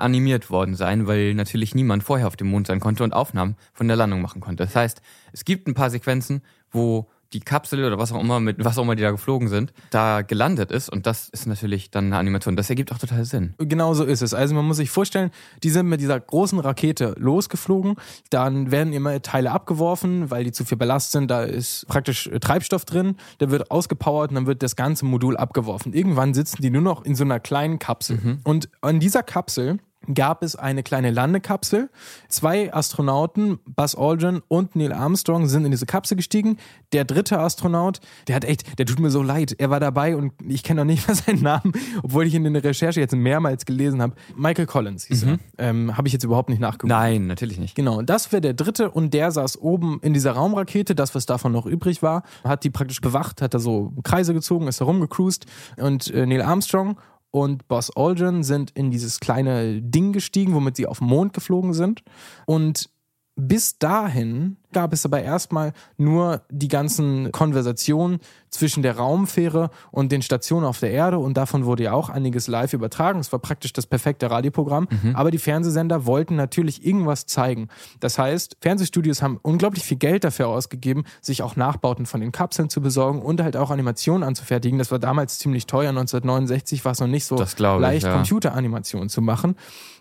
animiert 0.00 0.50
worden 0.50 0.74
sein, 0.74 1.06
weil 1.06 1.34
natürlich 1.34 1.74
niemand 1.74 2.02
vorher 2.02 2.26
auf 2.26 2.36
dem 2.36 2.48
Mond 2.48 2.66
sein 2.66 2.80
konnte 2.80 3.04
und 3.04 3.12
Aufnahmen 3.12 3.56
von 3.72 3.86
der 3.86 3.96
Landung 3.96 4.22
machen 4.22 4.40
konnte. 4.40 4.64
Das 4.64 4.74
heißt, 4.74 5.00
es 5.32 5.44
gibt 5.44 5.68
ein 5.68 5.74
paar 5.74 5.90
Sequenzen, 5.90 6.42
wo 6.70 7.08
die 7.34 7.40
Kapsel 7.40 7.84
oder 7.84 7.98
was 7.98 8.12
auch 8.12 8.20
immer 8.20 8.40
mit 8.40 8.64
was 8.64 8.78
auch 8.78 8.82
immer 8.82 8.94
die 8.94 9.02
da 9.02 9.10
geflogen 9.10 9.48
sind, 9.48 9.72
da 9.90 10.22
gelandet 10.22 10.70
ist 10.70 10.88
und 10.88 11.06
das 11.06 11.28
ist 11.28 11.46
natürlich 11.46 11.90
dann 11.90 12.06
eine 12.06 12.16
Animation. 12.16 12.56
Das 12.56 12.70
ergibt 12.70 12.92
auch 12.92 12.98
total 12.98 13.24
Sinn. 13.24 13.54
Genau 13.58 13.92
so 13.94 14.04
ist 14.04 14.22
es. 14.22 14.32
Also 14.32 14.54
man 14.54 14.64
muss 14.64 14.76
sich 14.78 14.90
vorstellen, 14.90 15.30
die 15.62 15.70
sind 15.70 15.88
mit 15.88 16.00
dieser 16.00 16.18
großen 16.18 16.58
Rakete 16.60 17.14
losgeflogen. 17.18 17.96
Dann 18.30 18.70
werden 18.70 18.92
immer 18.92 19.20
Teile 19.20 19.50
abgeworfen, 19.50 20.30
weil 20.30 20.44
die 20.44 20.52
zu 20.52 20.64
viel 20.64 20.78
Ballast 20.78 21.12
sind. 21.12 21.30
Da 21.30 21.42
ist 21.42 21.86
praktisch 21.88 22.28
äh, 22.28 22.38
Treibstoff 22.38 22.84
drin. 22.84 23.16
Der 23.40 23.50
wird 23.50 23.70
ausgepowert 23.70 24.30
und 24.30 24.36
dann 24.36 24.46
wird 24.46 24.62
das 24.62 24.76
ganze 24.76 25.04
Modul 25.04 25.36
abgeworfen. 25.36 25.92
Irgendwann 25.92 26.34
sitzen 26.34 26.62
die 26.62 26.70
nur 26.70 26.82
noch 26.82 27.04
in 27.04 27.14
so 27.14 27.24
einer 27.24 27.40
kleinen 27.40 27.78
Kapsel. 27.78 28.38
Und 28.44 28.68
an 28.80 29.00
dieser 29.00 29.22
Kapsel 29.22 29.78
gab 30.12 30.42
es 30.42 30.56
eine 30.56 30.82
kleine 30.82 31.10
Landekapsel. 31.10 31.90
Zwei 32.28 32.72
Astronauten, 32.72 33.58
Buzz 33.66 33.94
Aldrin 33.94 34.42
und 34.48 34.76
Neil 34.76 34.92
Armstrong, 34.92 35.46
sind 35.46 35.64
in 35.64 35.70
diese 35.70 35.86
Kapsel 35.86 36.16
gestiegen. 36.16 36.58
Der 36.92 37.04
dritte 37.04 37.38
Astronaut, 37.38 38.00
der 38.28 38.36
hat 38.36 38.44
echt, 38.44 38.78
der 38.78 38.86
tut 38.86 38.98
mir 38.98 39.10
so 39.10 39.22
leid. 39.22 39.54
Er 39.58 39.70
war 39.70 39.80
dabei 39.80 40.16
und 40.16 40.32
ich 40.46 40.62
kenne 40.62 40.82
noch 40.82 40.86
nicht 40.86 41.06
mal 41.08 41.14
seinen 41.14 41.42
Namen, 41.42 41.72
obwohl 42.02 42.26
ich 42.26 42.34
ihn 42.34 42.44
in 42.44 42.54
der 42.54 42.64
Recherche 42.64 43.00
jetzt 43.00 43.14
mehrmals 43.14 43.64
gelesen 43.64 44.02
habe. 44.02 44.14
Michael 44.36 44.66
Collins 44.66 45.04
hieß 45.04 45.24
er. 45.24 45.38
Ähm, 45.58 45.96
habe 45.96 46.08
ich 46.08 46.12
jetzt 46.12 46.24
überhaupt 46.24 46.48
nicht 46.48 46.60
nachgeguckt. 46.60 46.90
Nein, 46.90 47.26
natürlich 47.26 47.58
nicht. 47.58 47.74
Genau, 47.74 48.02
das 48.02 48.32
wäre 48.32 48.40
der 48.40 48.54
dritte 48.54 48.90
und 48.90 49.14
der 49.14 49.30
saß 49.30 49.60
oben 49.60 50.00
in 50.02 50.12
dieser 50.12 50.32
Raumrakete, 50.32 50.94
das, 50.94 51.14
was 51.14 51.26
davon 51.26 51.52
noch 51.52 51.66
übrig 51.66 52.02
war, 52.02 52.22
hat 52.44 52.64
die 52.64 52.70
praktisch 52.70 53.00
bewacht, 53.00 53.42
hat 53.42 53.54
da 53.54 53.58
so 53.58 53.92
Kreise 54.02 54.34
gezogen, 54.34 54.68
ist 54.68 54.80
da 54.80 54.84
rumgecruised 54.84 55.46
und 55.76 56.10
äh, 56.10 56.26
Neil 56.26 56.42
Armstrong 56.42 56.96
und 57.34 57.66
Buzz 57.66 57.90
Aldrin 57.96 58.44
sind 58.44 58.70
in 58.76 58.92
dieses 58.92 59.18
kleine 59.18 59.82
Ding 59.82 60.12
gestiegen, 60.12 60.54
womit 60.54 60.76
sie 60.76 60.86
auf 60.86 61.00
den 61.00 61.08
Mond 61.08 61.32
geflogen 61.32 61.74
sind. 61.74 62.04
Und 62.46 62.90
bis 63.34 63.76
dahin 63.80 64.56
gab 64.74 64.92
es 64.92 65.06
aber 65.06 65.22
erstmal 65.22 65.72
nur 65.96 66.42
die 66.50 66.68
ganzen 66.68 67.32
Konversationen 67.32 68.18
zwischen 68.50 68.82
der 68.82 68.98
Raumfähre 68.98 69.70
und 69.90 70.12
den 70.12 70.20
Stationen 70.20 70.66
auf 70.66 70.78
der 70.78 70.90
Erde 70.90 71.18
und 71.18 71.36
davon 71.36 71.64
wurde 71.64 71.84
ja 71.84 71.92
auch 71.92 72.10
einiges 72.10 72.46
live 72.46 72.74
übertragen. 72.74 73.18
Es 73.18 73.32
war 73.32 73.38
praktisch 73.38 73.72
das 73.72 73.86
perfekte 73.86 74.30
Radioprogramm, 74.30 74.86
aber 75.14 75.30
die 75.30 75.38
Fernsehsender 75.38 76.04
wollten 76.06 76.36
natürlich 76.36 76.84
irgendwas 76.84 77.26
zeigen. 77.26 77.68
Das 78.00 78.18
heißt, 78.18 78.58
Fernsehstudios 78.60 79.22
haben 79.22 79.38
unglaublich 79.42 79.84
viel 79.84 79.96
Geld 79.96 80.24
dafür 80.24 80.48
ausgegeben, 80.48 81.04
sich 81.22 81.42
auch 81.42 81.56
Nachbauten 81.56 82.06
von 82.06 82.20
den 82.20 82.30
Kapseln 82.32 82.68
zu 82.68 82.80
besorgen 82.80 83.22
und 83.22 83.40
halt 83.40 83.56
auch 83.56 83.70
Animationen 83.70 84.22
anzufertigen. 84.22 84.78
Das 84.78 84.90
war 84.90 84.98
damals 84.98 85.38
ziemlich 85.38 85.66
teuer. 85.66 85.88
1969 85.88 86.84
war 86.84 86.92
es 86.92 87.00
noch 87.00 87.06
nicht 87.06 87.24
so 87.24 87.36
glaub 87.36 87.76
ich, 87.76 87.82
leicht, 87.82 88.06
ja. 88.06 88.14
Computeranimationen 88.14 89.08
zu 89.08 89.22
machen 89.22 89.56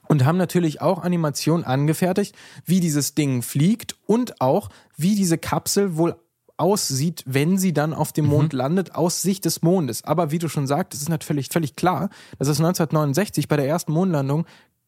und 0.07 0.25
haben 0.25 0.37
natürlich 0.37 0.81
auch 0.81 1.03
Animationen 1.03 1.65
angefertigt, 1.65 2.35
wie 2.65 2.79
dieses 2.79 3.15
Ding 3.15 3.41
fliegt 3.41 3.95
und 4.13 4.39
auch 4.41 4.69
wie 4.95 5.15
diese 5.15 5.39
Kapsel 5.39 5.97
wohl 5.97 6.15
aussieht, 6.55 7.23
wenn 7.25 7.57
sie 7.57 7.73
dann 7.73 7.95
auf 7.95 8.13
dem 8.13 8.27
Mond 8.27 8.53
landet, 8.53 8.93
aus 8.93 9.23
Sicht 9.23 9.45
des 9.45 9.63
Mondes. 9.63 10.03
Aber 10.03 10.29
wie 10.29 10.37
du 10.37 10.47
schon 10.49 10.67
sagst, 10.67 10.93
es 10.93 11.01
ist 11.01 11.09
natürlich 11.09 11.49
völlig 11.49 11.75
klar, 11.75 12.09
dass 12.37 12.47
es 12.47 12.59
1969 12.59 13.47
bei 13.47 13.57
der 13.57 13.67
ersten 13.67 13.91
Mondlandung 13.91 14.45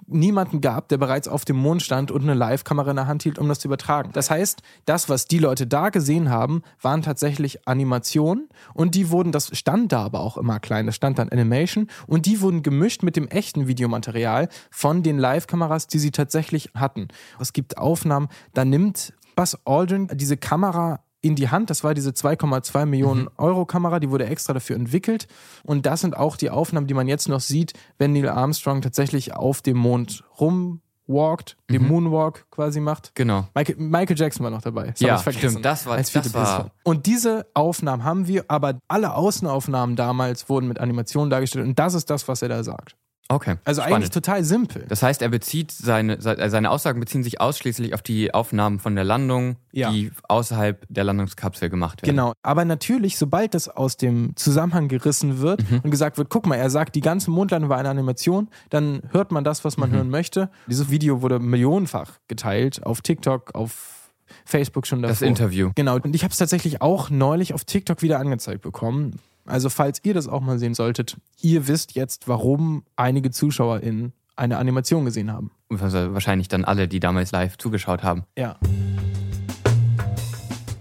niemanden 0.08 0.62
gab, 0.62 0.90
der 0.90 0.98
bereits 0.98 1.28
auf 1.28 1.46
dem 1.46 1.56
Mond 1.56 1.82
stand 1.82 2.12
und 2.12 2.22
eine 2.22 2.34
Live-Kamera 2.34 2.92
in 2.92 2.96
der 2.96 3.08
Hand 3.08 3.24
hielt, 3.24 3.40
um 3.40 3.48
das 3.48 3.60
zu 3.60 3.68
übertragen. 3.68 4.12
Das 4.14 4.30
heißt, 4.30 4.62
das, 4.86 5.10
was 5.10 5.28
die 5.28 5.40
Leute 5.40 5.68
da 5.68 5.90
gesehen 5.90 6.30
haben, 6.30 6.62
waren 6.82 7.02
tatsächlich 7.02 7.68
Animationen 7.68 8.50
und 8.74 8.96
die 8.96 9.10
wurden, 9.10 9.32
das 9.32 9.58
stand 9.58 9.92
da 9.92 10.04
aber 10.04 10.20
auch 10.20 10.38
immer 10.38 10.60
klein, 10.60 10.86
das 10.86 10.96
stand 10.96 11.18
dann 11.20 11.30
Animation 11.30 11.88
und 12.08 12.26
die 12.26 12.42
wurden 12.42 12.62
gemischt 12.62 13.04
mit 13.04 13.16
dem 13.16 13.28
echten 13.28 13.68
Videomaterial 13.68 14.50
von 14.70 15.02
den 15.04 15.18
Live-Kameras, 15.18 15.88
die 15.88 16.00
sie 16.00 16.12
tatsächlich 16.12 16.70
hatten. 16.76 17.08
Es 17.40 17.54
gibt 17.54 17.78
Aufnahmen, 17.78 18.28
da 18.54 18.66
nimmt 18.66 19.14
Buzz 19.36 19.58
Aldrin 19.66 20.08
diese 20.14 20.38
Kamera 20.38 21.05
in 21.26 21.36
die 21.36 21.50
Hand. 21.50 21.70
Das 21.70 21.84
war 21.84 21.94
diese 21.94 22.12
2,2 22.12 22.86
Millionen 22.86 23.28
Euro 23.38 23.66
Kamera, 23.66 24.00
die 24.00 24.10
wurde 24.12 24.26
extra 24.28 24.54
dafür 24.54 24.76
entwickelt. 24.76 25.28
Und 25.64 25.86
das 25.86 26.02
sind 26.02 26.16
auch 26.16 26.38
die 26.38 26.50
Aufnahmen, 26.50 26.88
die 26.88 26.94
man 26.94 27.08
jetzt 27.08 27.28
noch 27.28 27.40
sieht, 27.40 27.74
wenn 27.98 28.14
Neil 28.14 28.30
Armstrong 28.30 28.82
tatsächlich 28.82 29.34
auf 29.34 29.62
dem 29.62 29.78
Mond 29.78 30.24
rumwalkt, 30.40 31.58
den 31.70 31.88
Moonwalk 31.88 32.46
quasi 32.52 32.80
macht. 32.80 33.12
Genau. 33.16 33.48
Michael, 33.56 33.76
Michael 33.78 34.18
Jackson 34.18 34.44
war 34.44 34.52
noch 34.52 34.62
dabei. 34.62 34.88
Das 34.88 35.00
Ja, 35.00 35.18
stimmt, 35.18 35.66
das 35.66 35.86
war- 35.86 35.96
Als 35.98 36.12
das 36.12 36.34
war-. 36.34 36.72
Und 36.84 37.06
diese 37.06 37.46
Aufnahmen 37.54 38.04
haben 38.04 38.28
wir, 38.28 38.46
aber 38.48 38.80
alle 38.88 39.14
Außenaufnahmen 39.16 39.96
damals 39.96 40.50
wurden 40.50 40.68
mit 40.68 40.80
Animationen 40.80 41.30
dargestellt. 41.30 41.66
Und 41.66 41.80
das 41.80 41.94
ist 41.94 42.10
das, 42.10 42.28
was 42.28 42.42
er 42.42 42.50
da 42.50 42.64
sagt. 42.64 42.96
Okay. 43.28 43.56
Also 43.66 43.82
Spannend. 43.82 43.96
eigentlich 43.96 44.10
total 44.12 44.44
simpel. 44.44 44.86
Das 44.88 45.02
heißt, 45.02 45.24
er 45.24 45.30
bezieht 45.30 45.72
seine, 45.72 46.22
se- 46.22 46.38
seine 46.50 46.70
Aussagen 46.70 47.00
beziehen 47.00 47.24
sich 47.24 47.42
ausschließlich 47.42 47.96
auf 47.96 48.04
die 48.04 48.34
Aufnahmen 48.36 48.78
von 48.80 48.94
der 48.94 49.04
Landung, 49.04 49.56
Ja. 49.72 49.92
die 49.92 50.12
außerhalb 50.28 50.86
der 50.90 51.04
Landungskapsel 51.06 51.70
gemacht 51.72 52.04
werden. 52.04 52.12
Genau. 52.16 52.34
Aber 52.44 52.66
natürlich, 52.66 53.18
sobald 53.18 53.56
das 53.56 53.68
aus 53.68 53.98
dem 53.98 54.36
Zusammenhang 54.36 54.88
gerissen 54.90 55.40
wird 55.40 55.64
und 55.84 55.90
gesagt 55.90 56.20
wird, 56.20 56.30
guck 56.30 56.46
mal, 56.46 56.56
er 56.58 56.70
sagt, 56.70 56.94
die 56.96 57.02
ganze 57.02 57.32
Mondlandung 57.32 57.70
war 57.72 57.80
eine 57.80 57.90
Animation, 57.90 58.48
dann 58.70 59.02
hört 59.12 59.32
man 59.32 59.44
das, 59.44 59.66
was 59.66 59.78
man 59.78 59.90
hören 59.90 60.10
möchte. 60.12 60.52
Dieses 60.68 60.92
Video 60.92 61.24
wurde 61.24 61.40
millionenfach 61.40 62.20
geteilt 62.28 62.86
auf 62.86 63.02
TikTok, 63.02 63.56
auf 63.56 64.12
Facebook 64.46 64.86
schon 64.86 65.02
davor. 65.02 65.14
Das 65.14 65.22
Interview. 65.24 65.72
Genau. 65.76 65.96
Und 65.96 66.16
ich 66.16 66.24
habe 66.24 66.32
es 66.32 66.38
tatsächlich 66.38 66.82
auch 66.82 67.10
neulich 67.10 67.54
auf 67.56 67.64
TikTok 67.64 68.04
wieder 68.04 68.20
angezeigt 68.20 68.62
bekommen. 68.62 69.20
Also 69.48 69.70
falls 69.70 70.00
ihr 70.04 70.16
das 70.16 70.28
auch 70.28 70.42
mal 70.42 70.58
sehen 70.58 70.74
solltet, 70.74 71.18
ihr 71.40 71.68
wisst 71.68 71.94
jetzt, 71.94 72.28
warum 72.28 72.84
einige 72.96 73.30
ZuschauerInnen 73.30 74.12
eine 74.36 74.58
Animation 74.58 75.06
gesehen 75.06 75.32
haben. 75.32 75.52
Also 75.70 76.14
wahrscheinlich 76.14 76.48
dann 76.48 76.66
alle, 76.66 76.88
die 76.88 77.00
damals 77.00 77.32
live 77.32 77.58
zugeschaut 77.58 78.04
haben. 78.04 78.24
Ja. 78.36 78.58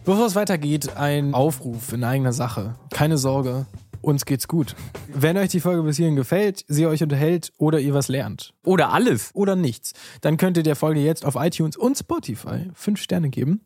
Bevor 0.05 0.27
es 0.27 0.35
weitergeht, 0.35 0.97
ein 0.97 1.35
Aufruf 1.35 1.93
in 1.93 2.05
eigener 2.05 2.33
Sache. 2.33 2.75
Keine 2.91 3.19
Sorge, 3.19 3.67
uns 4.01 4.25
geht's 4.25 4.49
gut. 4.49 4.75
Wenn 5.09 5.37
euch 5.37 5.51
die 5.51 5.61
Folge 5.61 5.83
bis 5.83 5.97
hierhin 5.97 6.17
gefällt, 6.17 6.65
sie 6.67 6.87
euch 6.87 7.03
unterhält 7.03 7.53
oder 7.59 7.81
ihr 7.81 7.95
was 7.95 8.09
lernt 8.09 8.55
Oder 8.65 8.93
alles. 8.93 9.31
oder 9.35 9.57
nichts, 9.57 9.93
dann 10.21 10.37
könnt 10.37 10.57
ihr 10.57 10.63
der 10.63 10.77
Folge 10.77 11.01
jetzt 11.01 11.25
auf 11.25 11.37
iTunes 11.37 11.77
und 11.77 11.97
Spotify 11.97 12.71
fünf 12.75 13.01
Sterne 13.01 13.29
geben. 13.31 13.61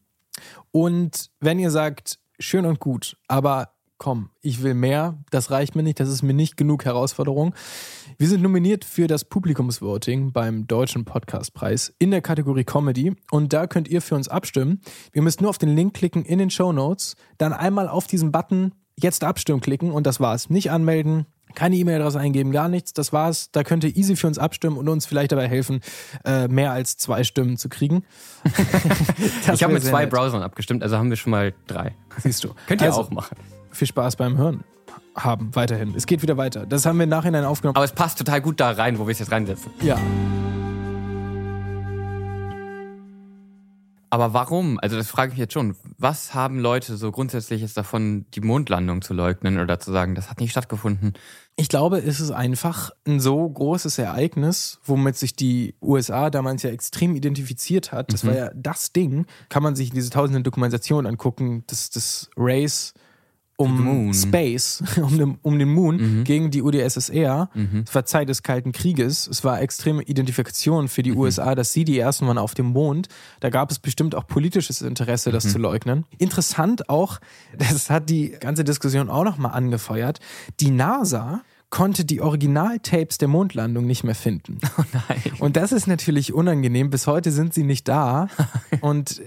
Und 0.71 1.31
wenn 1.41 1.59
ihr 1.59 1.71
sagt, 1.71 2.19
schön 2.39 2.67
und 2.67 2.79
gut, 2.79 3.17
aber 3.27 3.71
komm, 3.99 4.31
ich 4.41 4.63
will 4.63 4.75
mehr, 4.75 5.19
das 5.31 5.51
reicht 5.51 5.75
mir 5.75 5.83
nicht, 5.83 5.99
das 6.01 6.09
ist 6.09 6.23
mir 6.23 6.33
nicht 6.35 6.57
genug 6.57 6.85
Herausforderung. 6.85 7.55
Wir 8.17 8.29
sind 8.29 8.43
nominiert 8.43 8.85
für 8.85 9.07
das 9.09 9.25
Publikumsvoting 9.25 10.33
beim 10.33 10.67
Deutschen 10.67 11.05
Podcastpreis 11.05 11.93
in 11.99 12.11
der 12.11 12.21
Kategorie 12.23 12.65
Comedy 12.65 13.15
und 13.31 13.53
da 13.53 13.67
könnt 13.67 13.89
ihr 13.89 14.01
für 14.01 14.15
uns 14.15 14.29
abstimmen. 14.29 14.81
Ihr 15.13 15.23
müsst 15.23 15.41
nur 15.41 15.51
auf 15.51 15.59
den 15.59 15.75
Link 15.75 15.95
klicken 15.95 16.25
in 16.25 16.39
den 16.39 16.51
Show 16.51 16.73
Notes, 16.73 17.17
dann 17.39 17.53
einmal 17.53 17.89
auf 17.89 18.07
diesen 18.07 18.31
Button 18.33 18.73
jetzt 18.97 19.25
abstimmen 19.25 19.61
klicken 19.61 19.91
und 19.91 20.07
das 20.07 20.21
war's. 20.21 20.49
Nicht 20.51 20.71
anmelden, 20.71 21.27
keine 21.55 21.77
E-Mail-Adresse 21.77 22.21
eingeben, 22.21 22.53
gar 22.53 22.69
nichts. 22.69 22.93
Das 22.93 23.13
war's. 23.13 23.51
Da 23.53 23.65
könnt 23.65 23.83
ihr 23.83 23.97
easy 23.97 24.17
für 24.17 24.27
uns 24.27 24.39
abstimmen 24.39 24.77
und 24.77 24.89
uns 24.89 25.07
vielleicht 25.07 25.33
dabei 25.33 25.49
helfen, 25.49 25.81
äh, 26.25 26.47
mehr 26.47 26.73
als 26.73 26.97
zwei 26.99 27.25
Stimmen 27.25 27.57
zu 27.57 27.69
kriegen. 27.69 28.05
Ich 29.53 29.63
habe 29.63 29.73
mit 29.73 29.83
zwei 29.83 30.03
nett. 30.03 30.11
Browsern 30.11 30.43
abgestimmt, 30.43 30.83
also 30.83 30.99
haben 30.99 31.11
wir 31.11 31.17
schon 31.17 31.31
mal 31.31 31.55
drei. 31.67 31.95
Siehst 32.19 32.45
du. 32.45 32.51
Könnt 32.67 32.81
ihr 32.83 32.89
Also, 32.89 33.01
auch 33.01 33.11
machen. 33.11 33.37
Viel 33.71 33.87
Spaß 33.87 34.17
beim 34.17 34.37
Hören 34.37 34.65
haben 35.17 35.55
weiterhin. 35.55 35.95
Es 35.97 36.07
geht 36.07 36.23
wieder 36.23 36.37
weiter. 36.37 36.67
Das 36.67 36.87
haben 36.87 36.99
wir 36.99 37.05
im 37.05 37.11
Nachhinein 37.11 37.45
aufgenommen. 37.45 37.77
Aber 37.77 37.85
es 37.85 37.93
passt 37.93 38.19
total 38.19 38.41
gut 38.41 38.61
da 38.61 38.71
rein, 38.71 38.99
wo 38.99 39.07
wir 39.07 39.13
es 39.13 39.19
jetzt 39.19 39.33
reinsetzen. 39.33 39.73
ja. 39.83 39.99
Aber 44.11 44.33
warum? 44.33 44.79
Also 44.81 44.97
das 44.97 45.09
frage 45.09 45.33
ich 45.33 45.39
jetzt 45.39 45.53
schon. 45.53 45.77
Was 45.99 46.35
haben 46.35 46.59
Leute 46.59 46.97
so 46.97 47.13
grundsätzlich 47.13 47.61
jetzt 47.61 47.77
davon, 47.77 48.25
die 48.35 48.41
Mondlandung 48.41 49.03
zu 49.03 49.13
leugnen 49.13 49.59
oder 49.61 49.79
zu 49.81 49.93
sagen, 49.93 50.15
das 50.15 50.31
hat 50.31 50.41
nicht 50.41 50.51
stattgefunden? 50.51 51.13
Ich 51.57 51.69
glaube, 51.69 51.99
es 51.99 52.21
ist 52.21 52.31
einfach 52.31 52.91
ein 53.07 53.21
so 53.21 53.47
großes 53.47 53.99
Ereignis, 53.99 54.79
womit 54.85 55.17
sich 55.17 55.35
die 55.37 55.75
USA 55.83 56.31
damals 56.31 56.63
ja 56.63 56.71
extrem 56.71 57.15
identifiziert 57.17 57.93
hat. 57.93 58.13
Das 58.13 58.25
war 58.25 58.35
ja 58.35 58.51
das 58.55 58.93
Ding. 58.93 59.27
Kann 59.51 59.63
man 59.63 59.77
sich 59.77 59.91
diese 59.91 60.09
tausenden 60.09 60.43
Dokumentationen 60.43 61.07
angucken, 61.07 61.65
das, 61.67 61.91
das 61.91 62.31
Race 62.37 62.95
um. 63.59 64.15
Space, 64.15 64.83
um 65.03 65.19
den, 65.19 65.39
um 65.43 65.59
den 65.59 65.69
Moon 65.69 66.25
gegen 66.25 66.51
die 66.51 66.63
UdSSR. 66.63 67.51
Es 67.85 67.95
war 67.95 68.05
Zeit 68.07 68.29
des 68.29 68.43
Kalten 68.43 68.73
Krieges. 68.73 69.27
Es 69.27 69.45
war 69.45 69.61
extreme 69.61 70.03
Identifikation 70.03 70.89
für 70.89 71.03
die 71.03 71.13
USA, 71.13 71.55
dass 71.55 71.73
sie 71.73 71.85
die 71.85 71.99
ersten 71.99 72.27
waren 72.27 72.39
auf 72.39 72.55
dem 72.55 72.67
Mond. 72.67 73.09
Da 73.41 73.51
gab 73.51 73.71
es 73.71 73.79
bestimmt 73.79 74.15
auch 74.15 74.27
politisches 74.27 74.81
Interesse, 74.81 75.33
das 75.33 75.51
zu 75.51 75.59
leugnen. 75.59 76.05
Interessant 76.19 76.89
auch, 76.89 77.19
das 77.59 77.91
hat 77.91 78.09
die 78.09 78.31
ganze 78.31 78.65
Diskussion 78.65 79.11
auch 79.11 79.25
nochmal 79.25 79.53
angefeuert, 79.53 80.21
die 80.61 80.71
NASA 80.71 81.43
konnte 81.71 82.05
die 82.05 82.23
Originaltapes 82.23 83.19
der 83.19 83.29
Mondlandung 83.29 83.87
nicht 83.87 84.05
mehr 84.05 84.15
finden. 84.15 84.59
Oh 84.79 84.85
nein. 84.93 85.33
Und 85.41 85.57
das 85.57 85.73
ist 85.73 85.89
natürlich 85.89 86.33
unangenehm. 86.33 86.89
Bis 86.91 87.09
heute 87.09 87.33
sind 87.33 87.53
sie 87.53 87.65
nicht 87.65 87.89
da. 87.89 88.29
Und 88.81 89.21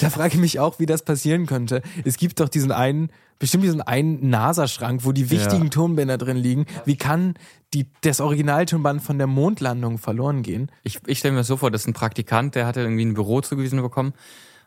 da 0.00 0.10
frage 0.10 0.34
ich 0.34 0.40
mich 0.40 0.60
auch, 0.60 0.78
wie 0.78 0.86
das 0.86 1.02
passieren 1.02 1.46
könnte. 1.46 1.80
Es 2.04 2.18
gibt 2.18 2.40
doch 2.40 2.50
diesen 2.50 2.72
einen, 2.72 3.08
bestimmt 3.42 3.64
diesen 3.64 3.82
einen 3.82 4.30
NASA-Schrank, 4.30 5.04
wo 5.04 5.12
die 5.12 5.28
wichtigen 5.30 5.64
Ja. 5.64 5.68
Tonbänder 5.70 6.16
drin 6.16 6.38
liegen. 6.38 6.64
Wie 6.86 6.96
kann 6.96 7.34
die, 7.74 7.86
das 8.00 8.20
Originaltonband 8.20 9.02
von 9.02 9.18
der 9.18 9.26
Mondlandung 9.26 9.98
verloren 9.98 10.42
gehen? 10.42 10.70
Ich, 10.84 11.00
ich 11.06 11.18
stelle 11.18 11.32
mir 11.32 11.40
das 11.40 11.48
so 11.48 11.56
vor, 11.58 11.70
dass 11.70 11.86
ein 11.86 11.92
Praktikant, 11.92 12.54
der 12.54 12.66
hatte 12.66 12.80
irgendwie 12.80 13.04
ein 13.04 13.14
Büro 13.14 13.40
zugewiesen 13.40 13.82
bekommen 13.82 14.14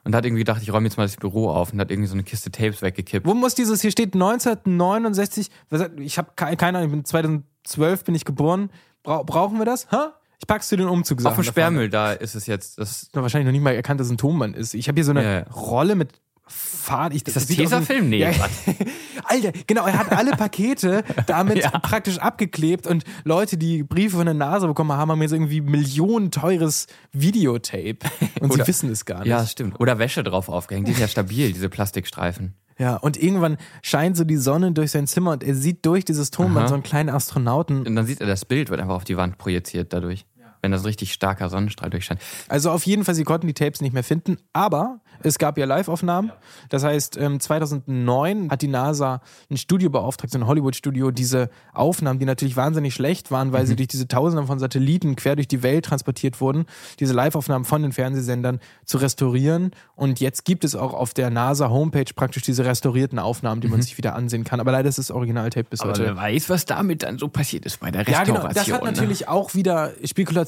und 0.04 0.14
hat 0.14 0.26
irgendwie 0.26 0.42
gedacht, 0.42 0.62
ich 0.62 0.72
räume 0.72 0.88
jetzt 0.88 0.98
mal 0.98 1.04
das 1.06 1.16
Büro 1.16 1.50
auf 1.50 1.74
und 1.74 1.80
hat 1.80 1.90
irgendwie 1.90 2.08
so 2.08 2.14
eine 2.14 2.24
Kiste 2.24 2.52
Tapes 2.52 2.82
weggekippt. 2.84 3.26
Wo 3.26 3.34
muss 3.34 3.56
dieses, 3.56 3.82
hier 3.82 3.90
steht 3.92 4.14
1969, 4.14 5.50
was 5.70 5.82
hat- 5.82 6.00
ich 6.00 6.18
habe 6.18 6.30
keine 6.36 6.78
Ahnung, 6.78 6.84
ich 6.84 6.92
bin 6.92 7.06
2012 7.06 8.04
bin 8.04 8.14
ich 8.16 8.26
geboren. 8.26 8.70
Bra 9.04 9.24
brauchen 9.24 9.58
wir 9.58 9.66
das? 9.66 9.88
Hä? 9.92 9.98
Ich 10.40 10.48
pack's 10.48 10.68
zu 10.68 10.76
den 10.76 10.88
Umzug. 10.88 11.24
Auf 11.26 11.36
dem 11.36 11.44
Sperrmüll, 11.44 11.90
da 11.90 12.12
ist 12.12 12.36
es 12.36 12.46
jetzt. 12.46 12.78
Das, 12.78 13.10
wahrscheinlich 13.14 13.46
noch 13.46 13.54
nicht 13.54 13.62
mal 13.64 13.74
erkannt, 13.74 14.00
dass 14.00 14.08
es 14.08 14.12
ein 14.14 14.18
Tonband 14.18 14.56
ist. 14.56 14.74
Ich 14.74 14.88
habe 14.90 14.96
hier 14.98 15.06
so 15.06 15.12
eine 15.12 15.24
Ja, 15.24 15.32
ja. 15.40 15.44
Rolle 15.52 15.96
mit 15.96 16.10
Fahrt. 16.48 17.14
Ich, 17.16 17.26
ist 17.26 17.36
das 17.36 17.48
Tesafilm? 17.48 18.10
Nee, 18.10 18.20
Ja. 18.20 18.32
Alter, 19.24 19.52
genau, 19.66 19.86
er 19.88 19.98
hat 19.98 20.12
alle 20.12 20.32
Pakete 20.32 21.04
damit 21.28 21.58
Ja. 21.64 21.72
praktisch 21.72 22.20
abgeklebt 22.20 22.86
und 22.86 23.04
Leute, 23.24 23.58
die 23.58 23.82
Briefe 23.84 24.18
von 24.18 24.26
der 24.26 24.36
NASA 24.36 24.68
bekommen 24.68 24.92
haben, 24.92 25.10
haben 25.12 25.22
jetzt 25.24 25.32
irgendwie 25.32 25.62
Millionen 25.62 26.30
teures 26.30 26.86
Videotape 27.12 27.98
und 28.40 28.52
Oder- 28.52 28.64
sie 28.64 28.68
wissen 28.68 28.92
es 28.92 29.06
gar 29.06 29.20
nicht. 29.20 29.28
Ja, 29.28 29.46
stimmt. 29.46 29.80
Oder 29.80 29.98
Wäsche 29.98 30.24
drauf 30.24 30.48
aufgehängt. 30.50 30.88
Die 30.88 30.92
sind 30.92 31.02
ja 31.02 31.08
stabil, 31.08 31.52
diese 31.52 31.70
Plastikstreifen. 31.70 32.54
Ja, 32.78 32.98
und 32.98 33.16
irgendwann 33.22 33.58
scheint 33.82 34.18
so 34.18 34.26
die 34.26 34.36
Sonne 34.36 34.74
durch 34.74 34.92
sein 34.92 35.08
Zimmer 35.08 35.32
und 35.32 35.44
er 35.44 35.56
sieht 35.56 35.86
durch 35.86 36.04
dieses 36.06 36.30
Tonband 36.30 36.58
Aha. 36.66 36.68
so 36.68 36.74
einen 36.74 36.84
kleinen 36.84 37.10
Astronauten. 37.10 37.88
Und 37.88 37.96
dann 37.96 38.06
sieht 38.06 38.20
er, 38.20 38.28
das 38.28 38.44
Bild 38.46 38.70
wird 38.70 38.82
einfach 38.82 38.96
auf 38.96 39.06
die 39.06 39.16
Wand 39.18 39.38
projiziert 39.38 39.94
dadurch. 39.94 40.26
Wenn 40.66 40.72
das 40.72 40.84
richtig 40.84 41.14
starker 41.14 41.50
Sonnenstrahl 41.50 41.92
durchscheint. 41.92 42.20
Also 42.50 42.72
auf 42.72 42.86
jeden 42.88 43.06
Fall, 43.06 43.14
sie 43.14 43.24
konnten 43.24 43.46
die 43.46 43.54
Tapes 43.54 43.82
nicht 43.82 43.94
mehr 43.94 44.04
finden, 44.04 44.38
aber 44.52 45.00
es 45.22 45.38
gab 45.38 45.60
ja 45.60 45.66
Live-Aufnahmen. 45.66 46.32
Das 46.70 46.84
heißt, 46.84 47.18
ähm, 47.18 47.40
2009 47.40 48.50
hat 48.50 48.62
die 48.62 48.68
NASA 48.68 49.22
ein 49.52 49.58
Studio 49.58 49.90
beauftragt, 49.90 50.32
so 50.34 50.40
ein 50.40 50.48
Hollywood-Studio, 50.48 51.12
diese 51.12 51.50
Aufnahmen, 51.74 52.20
die 52.20 52.26
natürlich 52.26 52.56
wahnsinnig 52.58 52.94
schlecht 52.96 53.30
waren, 53.32 53.54
weil 53.54 53.66
sie 53.68 53.76
durch 53.76 53.88
diese 53.88 54.08
Tausende 54.08 54.46
von 54.48 54.58
Satelliten 54.60 55.16
quer 55.16 55.36
durch 55.36 55.48
die 55.48 55.62
Welt 55.64 55.86
transportiert 55.86 56.42
wurden, 56.42 56.66
diese 57.00 57.14
Live-Aufnahmen 57.14 57.64
von 57.66 57.82
den 57.84 57.92
Fernsehsendern 57.92 58.60
zu 58.86 58.98
restaurieren. 58.98 59.72
Und 59.96 60.20
jetzt 60.20 60.46
gibt 60.46 60.64
es 60.64 60.76
auch 60.76 60.94
auf 60.94 61.14
der 61.14 61.30
NASA-Homepage 61.30 62.12
praktisch 62.16 62.44
diese 62.44 62.66
restaurierten 62.66 63.20
Aufnahmen, 63.20 63.62
die 63.62 63.68
man 63.68 63.82
sich 63.82 63.98
wieder 63.98 64.16
ansehen 64.16 64.44
kann. 64.44 64.60
Aber 64.60 64.72
leider 64.72 64.90
ist 64.90 64.98
das 64.98 65.12
Originaltape 65.12 65.68
bis 65.70 65.82
heute. 65.82 66.16
weiß, 66.16 66.50
was 66.50 66.66
damit 66.66 67.04
dann 67.04 67.20
so 67.20 67.28
passiert 67.28 67.66
ist 67.66 67.80
bei 67.80 67.92
der 67.92 68.02
Ja, 68.04 68.20
Restauration. 68.20 68.36
genau. 68.44 68.54
Das 68.54 68.72
hat 68.72 68.84
natürlich 68.84 69.28
auch 69.28 69.54
wieder 69.54 69.92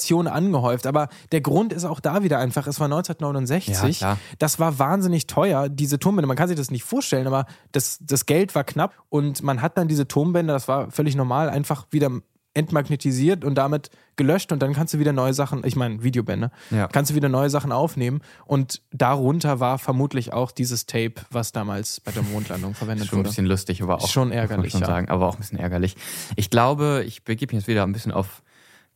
Spekulationen 0.08 0.28
angehäuft. 0.32 0.88
Aber 0.88 1.10
der 1.32 1.42
Grund 1.42 1.74
ist 1.74 1.86
auch 1.86 2.00
da 2.00 2.24
wieder 2.24 2.40
einfach, 2.40 2.68
es 2.68 2.80
war 2.80 2.86
1969. 2.86 4.00
Ja, 4.02 4.18
das 4.40 4.60
war 4.60 4.80
wahnsinnig 4.80 5.28
teuer, 5.28 5.70
diese 5.70 6.00
Tonbänder. 6.00 6.28
Man 6.28 6.38
kann 6.38 6.48
sich 6.48 6.58
das 6.58 6.72
nicht 6.72 6.84
vorstellen, 6.84 7.28
aber 7.28 7.46
das, 7.72 8.00
das 8.02 8.26
Geld 8.26 8.56
war 8.56 8.64
knapp 8.64 8.94
und 9.10 9.44
man 9.44 9.62
hat 9.62 9.78
dann 9.78 9.88
diese 9.88 10.08
Tonbänder, 10.08 10.54
das 10.54 10.68
war 10.68 10.90
völlig 10.92 11.16
normal, 11.16 11.50
einfach 11.50 11.88
wieder 11.92 12.10
entmagnetisiert 12.54 13.46
und 13.46 13.54
damit 13.56 13.92
gelöscht 14.16 14.52
und 14.52 14.60
dann 14.64 14.74
kannst 14.74 14.92
du 14.96 14.98
wieder 14.98 15.14
neue 15.14 15.32
Sachen, 15.36 15.62
ich 15.64 15.76
meine 15.76 16.02
Videobänder, 16.02 16.50
Ja. 16.72 16.88
kannst 16.88 17.12
du 17.12 17.16
wieder 17.16 17.30
neue 17.30 17.52
Sachen 17.52 17.72
aufnehmen 17.72 18.22
und 18.46 18.82
darunter 18.92 19.60
war 19.60 19.78
vermutlich 19.78 20.34
auch 20.34 20.50
dieses 20.52 20.88
Tape, 20.88 21.14
was 21.30 21.52
damals 21.52 22.00
bei 22.00 22.12
der 22.12 22.24
Mondlandung 22.24 22.74
verwendet 22.74 23.08
Schon 23.10 23.18
ein 23.18 23.20
wurde. 23.20 23.30
bisschen 23.30 23.46
lustig, 23.46 23.84
aber 23.84 23.98
auch 24.02 24.08
Schon 24.08 24.32
ärgerlich, 24.32 24.72
schon 24.72 24.82
ja. 24.82 24.88
sagen, 24.88 25.10
aber 25.10 25.28
auch 25.28 25.36
ein 25.36 25.40
bisschen 25.40 25.60
ärgerlich. 25.60 25.96
Ich 26.36 26.50
glaube, 26.50 27.04
ich 27.06 27.24
begebe 27.24 27.54
mich 27.56 27.62
jetzt 27.64 27.68
wieder 27.68 27.84
ein 27.84 27.92
bisschen 27.94 28.12
auf 28.12 28.42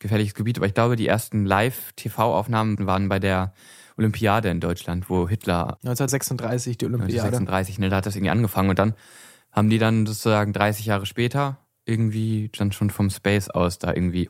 gefährliches 0.01 0.35
Gebiet, 0.35 0.57
aber 0.57 0.65
ich 0.65 0.73
glaube, 0.73 0.95
die 0.95 1.07
ersten 1.07 1.45
Live-TV-Aufnahmen 1.45 2.85
waren 2.85 3.07
bei 3.07 3.19
der 3.19 3.53
Olympiade 3.97 4.49
in 4.49 4.59
Deutschland, 4.59 5.09
wo 5.09 5.29
Hitler 5.29 5.77
1936 5.83 6.77
die 6.77 6.85
Olympiade. 6.85 7.21
36, 7.21 7.79
ne, 7.79 7.89
da 7.89 7.97
hat 7.97 8.05
das 8.05 8.15
irgendwie 8.15 8.31
angefangen 8.31 8.69
und 8.69 8.79
dann 8.79 8.95
haben 9.51 9.69
die 9.69 9.77
dann 9.77 10.05
sozusagen 10.05 10.53
30 10.53 10.85
Jahre 10.85 11.05
später 11.05 11.57
irgendwie 11.85 12.49
dann 12.57 12.71
schon 12.71 12.89
vom 12.89 13.09
Space 13.09 13.49
aus 13.49 13.79
da 13.79 13.93
irgendwie 13.93 14.29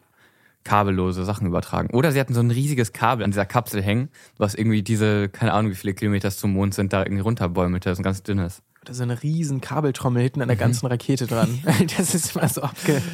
kabellose 0.63 1.25
Sachen 1.25 1.47
übertragen. 1.47 1.93
Oder 1.95 2.11
sie 2.11 2.19
hatten 2.19 2.33
so 2.33 2.39
ein 2.39 2.51
riesiges 2.51 2.93
Kabel 2.93 3.23
an 3.23 3.31
dieser 3.31 3.45
Kapsel 3.45 3.81
hängen, 3.81 4.09
was 4.37 4.53
irgendwie 4.53 4.83
diese, 4.83 5.29
keine 5.29 5.53
Ahnung, 5.53 5.71
wie 5.71 5.75
viele 5.75 5.93
Kilometer 5.93 6.29
zum 6.31 6.53
Mond 6.53 6.73
sind, 6.73 6.93
da 6.93 7.03
irgendwie 7.03 7.21
runterbäumelte, 7.21 7.93
so 7.95 8.01
ein 8.01 8.03
ganz 8.03 8.23
dünnes. 8.23 8.61
Da 8.83 8.91
ist 8.91 8.97
so 8.97 9.03
eine 9.03 9.21
riesen 9.21 9.61
Kabeltrommel 9.61 10.23
hinten 10.23 10.41
an 10.41 10.47
der 10.47 10.57
ganzen 10.57 10.85
Rakete 10.87 11.27
dran. 11.27 11.63
das 11.97 12.13
ist 12.13 12.35
immer 12.35 12.47
so 12.47 12.61
abge... 12.61 13.01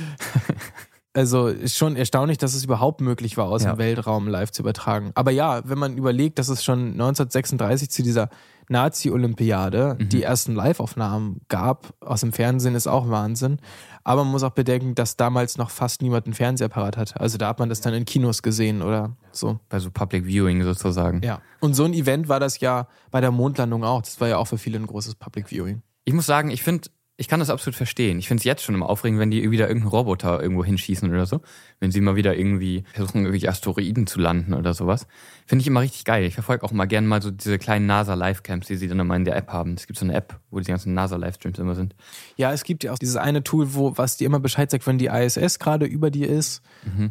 Also 1.18 1.48
ist 1.48 1.76
schon 1.76 1.96
erstaunlich, 1.96 2.38
dass 2.38 2.54
es 2.54 2.64
überhaupt 2.64 3.02
möglich 3.02 3.38
war, 3.38 3.48
aus 3.48 3.64
Ja. 3.64 3.74
dem 3.74 3.80
Weltraum 3.80 4.28
live 4.28 4.52
zu 4.52 4.62
übertragen. 4.62 5.12
Aber 5.16 5.32
ja, 5.32 5.62
wenn 5.68 5.80
man 5.80 5.98
überlegt, 5.98 6.38
dass 6.38 6.48
es 6.48 6.64
schon 6.64 6.92
1936 6.92 7.90
zu 7.90 8.04
dieser 8.04 8.30
Nazi-Olympiade 8.70 9.98
die 10.00 10.24
ersten 10.24 10.56
Live-Aufnahmen 10.56 11.42
gab 11.50 11.94
aus 12.02 12.22
dem 12.22 12.34
Fernsehen, 12.34 12.76
ist 12.76 12.88
auch 12.88 13.10
Wahnsinn. 13.10 13.60
Aber 14.04 14.24
man 14.24 14.32
muss 14.32 14.44
auch 14.44 14.52
bedenken, 14.52 14.96
dass 14.96 15.18
damals 15.18 15.58
noch 15.58 15.70
fast 15.70 16.02
niemand 16.02 16.26
einen 16.26 16.34
Fernsehapparat 16.34 16.98
hatte. 16.98 17.20
Also 17.20 17.38
da 17.38 17.48
hat 17.50 17.60
man 17.60 17.70
das 17.70 17.82
dann 17.82 17.94
in 17.94 18.06
Kinos 18.06 18.42
gesehen 18.42 18.82
oder 18.82 19.16
so. 19.32 19.60
Bei 19.70 19.80
so 19.80 19.92
Public 19.92 20.26
Viewing 20.26 20.64
sozusagen. 20.64 21.22
Ja. 21.24 21.42
Und 21.60 21.74
so 21.74 21.84
ein 21.84 21.94
Event 21.94 22.30
war 22.30 22.40
das 22.40 22.60
ja 22.60 22.88
bei 23.12 23.22
der 23.22 23.32
Mondlandung 23.32 23.84
auch. 23.84 24.02
Das 24.02 24.20
war 24.22 24.28
ja 24.28 24.38
auch 24.38 24.46
für 24.46 24.58
viele 24.58 24.78
ein 24.80 24.88
großes 24.88 25.16
Public 25.16 25.50
Viewing. 25.50 25.82
Ich 26.06 26.14
muss 26.14 26.26
sagen, 26.26 26.52
ich 26.52 26.64
finde, 26.64 26.90
ich 27.20 27.28
kann 27.28 27.40
das 27.40 27.50
absolut 27.50 27.76
verstehen. 27.76 28.20
Ich 28.20 28.28
finde 28.28 28.42
es 28.42 28.44
jetzt 28.46 28.62
schon 28.64 28.76
immer 28.76 28.88
aufregend, 28.88 29.20
wenn 29.20 29.32
die 29.32 29.50
wieder 29.50 29.68
irgendeinen 29.68 29.90
Roboter 29.90 30.40
irgendwo 30.42 30.64
hinschießen 30.64 31.10
oder 31.10 31.26
so. 31.26 31.42
Wenn 31.80 31.92
sie 31.92 32.00
mal 32.00 32.16
wieder 32.16 32.38
irgendwie 32.38 32.84
versuchen, 32.94 33.26
irgendwie 33.26 33.50
Asteroiden 33.50 34.06
zu 34.06 34.20
landen 34.20 34.54
oder 34.54 34.76
sowas. 34.76 35.08
Finde 35.48 35.62
ich 35.62 35.68
immer 35.68 35.82
richtig 35.82 36.06
geil. 36.06 36.26
Ich 36.26 36.36
verfolge 36.36 36.64
auch 36.64 36.72
mal 36.72 36.86
gerne 36.86 37.08
mal 37.08 37.20
so 37.22 37.32
diese 37.32 37.58
kleinen 37.58 37.88
NASA-Livecamps, 37.88 38.68
die 38.68 38.76
sie 38.76 38.88
dann 38.88 39.00
immer 39.00 39.16
in 39.16 39.26
der 39.26 39.36
App 39.36 39.50
haben. 39.52 39.74
Es 39.74 39.88
gibt 39.88 39.98
so 39.98 40.06
eine 40.06 40.14
App, 40.14 40.40
wo 40.52 40.60
die 40.60 40.66
ganzen 40.66 40.94
NASA-Livestreams 40.94 41.58
immer 41.58 41.74
sind. 41.74 41.96
Ja, 42.36 42.54
es 42.54 42.64
gibt 42.64 42.84
ja 42.84 42.94
auch 42.94 43.00
dieses 43.00 43.16
eine 43.16 43.44
Tool, 43.44 43.74
wo, 43.74 43.98
was 43.98 44.18
dir 44.18 44.26
immer 44.28 44.40
Bescheid 44.40 44.70
sagt, 44.70 44.86
wenn 44.86 45.00
die 45.00 45.08
ISS 45.08 45.58
gerade 45.58 45.88
über 45.88 46.12
dir 46.12 46.30
ist. 46.30 46.62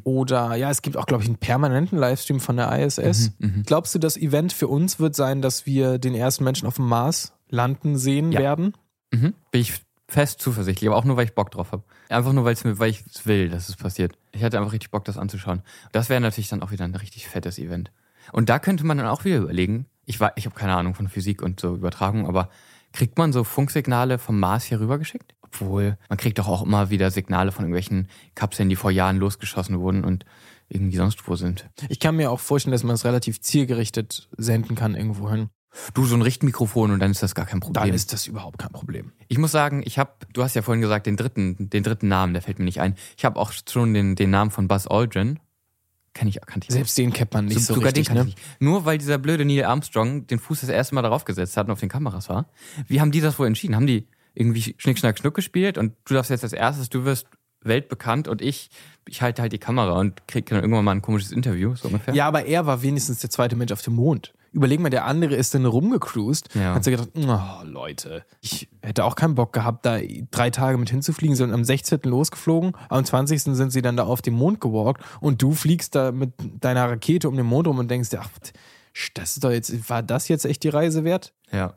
Oder 0.05 0.55
ja, 0.55 0.71
es 0.71 0.83
gibt 0.83 0.97
auch, 0.97 1.07
glaube 1.07 1.25
ich, 1.25 1.29
einen 1.29 1.39
permanenten 1.39 1.99
Livestream 1.99 2.39
von 2.39 2.57
der 2.57 2.71
ISS. 2.79 3.33
Glaubst 3.67 3.95
du, 3.95 3.99
das 3.99 4.17
Event 4.17 4.53
für 4.53 4.69
uns 4.69 5.01
wird 5.01 5.17
sein, 5.17 5.43
dass 5.43 5.67
wir 5.67 5.99
den 5.99 6.15
ersten 6.15 6.45
Menschen 6.45 6.69
auf 6.69 6.77
dem 6.77 6.87
Mars 6.87 7.33
landen 7.49 7.97
sehen 7.99 8.31
Ja. 8.31 8.39
werden? 8.41 8.75
Mhm. 9.13 9.35
Bin 9.51 9.61
ich 9.61 9.73
fest 10.09 10.41
zuversichtlich, 10.41 10.89
aber 10.89 10.97
auch 10.97 11.05
nur, 11.05 11.17
weil 11.17 11.25
ich 11.25 11.35
Bock 11.35 11.51
drauf 11.51 11.73
habe. 11.73 11.83
Einfach 12.09 12.33
nur, 12.33 12.45
weil 12.45 12.55
ich 12.91 13.05
es 13.07 13.27
will, 13.27 13.49
dass 13.49 13.69
es 13.69 13.77
passiert. 13.77 14.17
Ich 14.33 14.45
hatte 14.45 14.59
einfach 14.59 14.73
richtig 14.73 14.91
Bock, 14.91 15.05
das 15.05 15.19
anzuschauen. 15.19 15.63
Das 15.93 16.09
wäre 16.09 16.21
natürlich 16.21 16.49
dann 16.49 16.63
auch 16.63 16.71
wieder 16.71 16.85
ein 16.85 16.95
richtig 16.95 17.29
fettes 17.29 17.59
Event. 17.59 17.91
Und 18.33 18.49
da 18.49 18.59
könnte 18.59 18.85
man 18.85 18.99
dann 18.99 19.07
auch 19.07 19.25
wieder 19.25 19.39
überlegen, 19.39 19.87
ich 20.05 20.21
war, 20.21 20.33
ich 20.37 20.47
habe 20.47 20.55
keine 20.55 20.75
Ahnung 20.75 20.95
von 20.95 21.09
Physik 21.09 21.43
und 21.43 21.61
so 21.61 21.75
Übertragung, 21.75 22.27
aber 22.27 22.49
kriegt 22.93 23.19
man 23.19 23.33
so 23.33 23.45
Funksignale 23.45 24.19
vom 24.19 24.39
Mars 24.39 24.65
hier 24.65 24.81
rübergeschickt? 24.81 25.35
Obwohl, 25.43 25.99
man 26.09 26.19
kriegt 26.19 26.39
doch 26.39 26.49
auch 26.49 26.63
immer 26.63 26.91
wieder 26.91 27.11
Signale 27.11 27.53
von 27.53 27.65
irgendwelchen 27.65 28.09
Kapseln, 28.35 28.69
die 28.69 28.77
vor 28.77 28.91
Jahren 28.91 29.19
losgeschossen 29.19 29.81
wurden 29.81 30.05
und 30.05 30.25
irgendwie 30.69 30.97
sonst 30.97 31.29
wo 31.29 31.37
sind. 31.37 31.69
Ich 31.89 32.01
kann 32.01 32.17
mir 32.17 32.31
auch 32.31 32.41
vorstellen, 32.41 32.73
dass 32.73 32.83
man 32.83 32.95
es 32.95 33.05
relativ 33.05 33.41
zielgerichtet 33.41 34.29
senden 34.37 34.75
kann 34.75 34.95
irgendwo 34.95 35.31
hin. 35.31 35.51
Du, 35.95 36.04
so 36.04 36.14
ein 36.14 36.23
Richtmikrofon 36.23 36.90
und 36.90 37.00
dann 37.00 37.11
ist 37.11 37.23
das 37.23 37.35
gar 37.35 37.47
kein 37.47 37.61
Problem. 37.61 37.85
Dann 37.85 37.95
ist 37.95 38.12
das 38.12 38.26
überhaupt 38.26 38.59
kein 38.59 38.73
Problem. 38.73 39.12
Ich 39.28 39.38
muss 39.38 39.52
sagen, 39.52 39.83
ich 39.85 39.99
habe, 39.99 40.12
du 40.33 40.42
hast 40.42 40.54
ja 40.54 40.62
vorhin 40.62 40.80
gesagt, 40.80 41.06
den 41.06 41.16
dritten, 41.16 41.71
den 41.71 41.83
dritten 41.83 42.09
Namen, 42.09 42.33
der 42.33 42.42
fällt 42.42 42.59
mir 42.59 42.64
nicht 42.64 42.80
ein. 42.80 42.95
Ich 43.16 43.25
habe 43.25 43.38
auch 43.38 43.52
schon 43.52 43.95
den, 43.95 44.16
den 44.16 44.30
Namen 44.30 44.50
von 44.50 44.68
Buzz 44.68 44.87
Aldrin. 44.87 45.38
Kenn 46.14 46.28
ich, 46.28 46.40
kannte 46.47 46.64
ich 46.64 46.71
auch. 46.71 46.76
Selbst 46.76 46.97
den 46.97 47.12
kennt 47.12 47.35
man 47.35 47.45
nicht 47.45 47.61
so, 47.61 47.75
Sogar 47.75 47.88
richtig, 47.88 48.06
den 48.06 48.16
kann 48.16 48.25
ne? 48.25 48.30
ich 48.30 48.37
nicht. 48.37 48.61
Nur 48.61 48.85
weil 48.87 48.97
dieser 48.97 49.18
blöde 49.18 49.45
Neil 49.45 49.64
Armstrong 49.64 50.26
den 50.26 50.38
Fuß 50.38 50.62
das 50.62 50.71
erste 50.71 50.95
Mal 50.95 51.02
darauf 51.02 51.25
gesetzt 51.25 51.56
hat 51.56 51.66
und 51.66 51.73
auf 51.73 51.80
den 51.80 51.90
Kameras 51.90 52.28
war. 52.28 52.49
Wie 52.88 53.00
haben 53.00 53.11
die 53.11 53.21
das 53.21 53.38
wohl 53.38 53.47
entschieden? 53.47 53.76
Haben 53.76 53.87
die 53.87 54.09
irgendwie 54.35 54.75
Schnick, 54.78 54.99
Schnack, 54.99 55.18
Schnuck 55.18 55.35
gespielt 55.35 55.76
und 55.76 55.95
du 56.04 56.14
darfst 56.14 56.30
jetzt 56.30 56.45
als 56.45 56.52
erstes, 56.52 56.88
du 56.88 57.04
wirst 57.04 57.26
weltbekannt 57.62 58.28
und 58.28 58.42
ich, 58.42 58.71
ich 59.06 59.23
halte 59.23 59.42
halt 59.42 59.52
die 59.52 59.59
Kamera 59.59 59.98
und 59.98 60.27
krieg 60.27 60.46
dann 60.46 60.61
irgendwann 60.61 60.85
mal 60.85 60.92
ein 60.92 61.03
komisches 61.03 61.33
Interview, 61.33 61.74
so 61.74 61.88
ungefähr. 61.88 62.14
Ja, 62.14 62.27
aber 62.27 62.46
er 62.46 62.66
war 62.66 62.83
wenigstens 62.83 63.20
der 63.20 63.31
zweite 63.31 63.57
Mensch 63.57 63.72
auf 63.72 63.83
dem 63.83 63.94
Mond. 63.94 64.33
Überleg 64.57 64.81
mal, 64.81 64.88
der 64.88 65.05
andere 65.05 65.35
ist 65.35 65.55
dann 65.55 65.66
rumgecruised. 65.66 66.55
Ja. 66.55 66.75
Hat 66.75 66.83
sich 66.83 66.97
gedacht, 66.97 67.11
oh 67.14 67.62
Leute, 67.66 68.25
ich 68.40 68.71
hätte 68.81 69.05
auch 69.05 69.14
keinen 69.14 69.35
Bock 69.35 69.53
gehabt, 69.53 69.85
da 69.85 69.99
drei 70.31 70.49
Tage 70.49 70.79
mit 70.79 70.88
hinzufliegen, 70.88 71.37
sondern 71.37 71.61
am 71.61 71.64
16. 71.64 72.01
losgeflogen, 72.05 72.73
am 72.88 73.05
20. 73.05 73.42
sind 73.42 73.71
sie 73.71 73.83
dann 73.83 73.99
da 73.99 74.05
auf 74.05 74.23
dem 74.23 74.33
Mond 74.33 74.62
gewalkt 74.62 75.03
und 75.21 75.42
du 75.42 75.53
fliegst 75.53 75.95
da 75.95 76.11
mit 76.11 76.33
deiner 76.61 76.88
Rakete 76.88 77.29
um 77.29 77.37
den 77.37 77.45
Mond 77.45 77.66
rum 77.69 77.79
und 77.79 77.90
denkst 77.90 78.09
dir, 78.09 78.21
ach, 78.23 78.31
das 79.12 79.33
ist 79.37 79.45
doch 79.45 79.51
jetzt, 79.51 79.90
war 79.90 80.03
das 80.03 80.29
jetzt 80.29 80.47
echt 80.47 80.62
die 80.62 80.71
Reise 80.71 81.05
wert? 81.05 81.35
ja. 81.53 81.75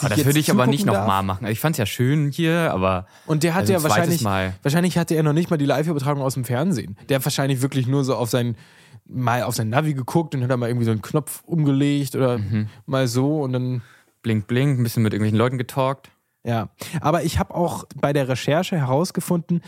Aber 0.00 0.10
das 0.10 0.24
würde 0.24 0.38
ich 0.38 0.50
aber 0.50 0.66
nicht 0.66 0.84
nochmal 0.84 1.22
machen. 1.22 1.46
Ich 1.46 1.60
fand's 1.60 1.78
ja 1.78 1.86
schön 1.86 2.30
hier, 2.30 2.70
aber. 2.72 3.06
Und 3.26 3.42
der 3.42 3.54
hatte 3.54 3.74
Also 3.74 3.86
ja 3.86 3.90
wahrscheinlich, 3.90 4.20
Mal. 4.20 4.54
wahrscheinlich 4.62 4.98
hatte 4.98 5.14
er 5.14 5.22
noch 5.22 5.32
nicht 5.32 5.50
mal 5.50 5.56
die 5.56 5.64
Live-Übertragung 5.64 6.22
aus 6.22 6.34
dem 6.34 6.44
Fernsehen. 6.44 6.96
Der 7.08 7.16
hat 7.16 7.24
wahrscheinlich 7.24 7.62
wirklich 7.62 7.86
nur 7.86 8.04
so 8.04 8.16
auf 8.16 8.30
sein, 8.30 8.56
mal 9.14 9.42
auf 9.42 9.54
sein 9.54 9.68
Navi 9.68 9.94
geguckt 9.94 10.34
und 10.34 10.42
hat 10.42 10.50
da 10.50 10.56
mal 10.56 10.68
irgendwie 10.68 10.86
so 10.86 10.90
einen 10.92 11.02
Knopf 11.02 11.42
umgelegt 11.46 12.14
oder 12.16 12.38
Mhm. 12.38 12.68
mal 12.86 13.06
so 13.06 13.42
und 13.42 13.52
dann, 13.52 13.82
blink, 14.22 14.46
blink, 14.46 14.78
ein 14.78 14.82
bisschen 14.82 15.02
mit 15.02 15.12
irgendwelchen 15.12 15.38
Leuten 15.38 15.58
getalkt. 15.58 16.10
ja. 16.44 16.68
Aber 17.00 17.22
ich 17.24 17.38
habe 17.38 17.54
auch 17.54 17.84
bei 18.00 18.12
der 18.12 18.28
Recherche 18.28 18.76
herausgefunden, 18.76 19.62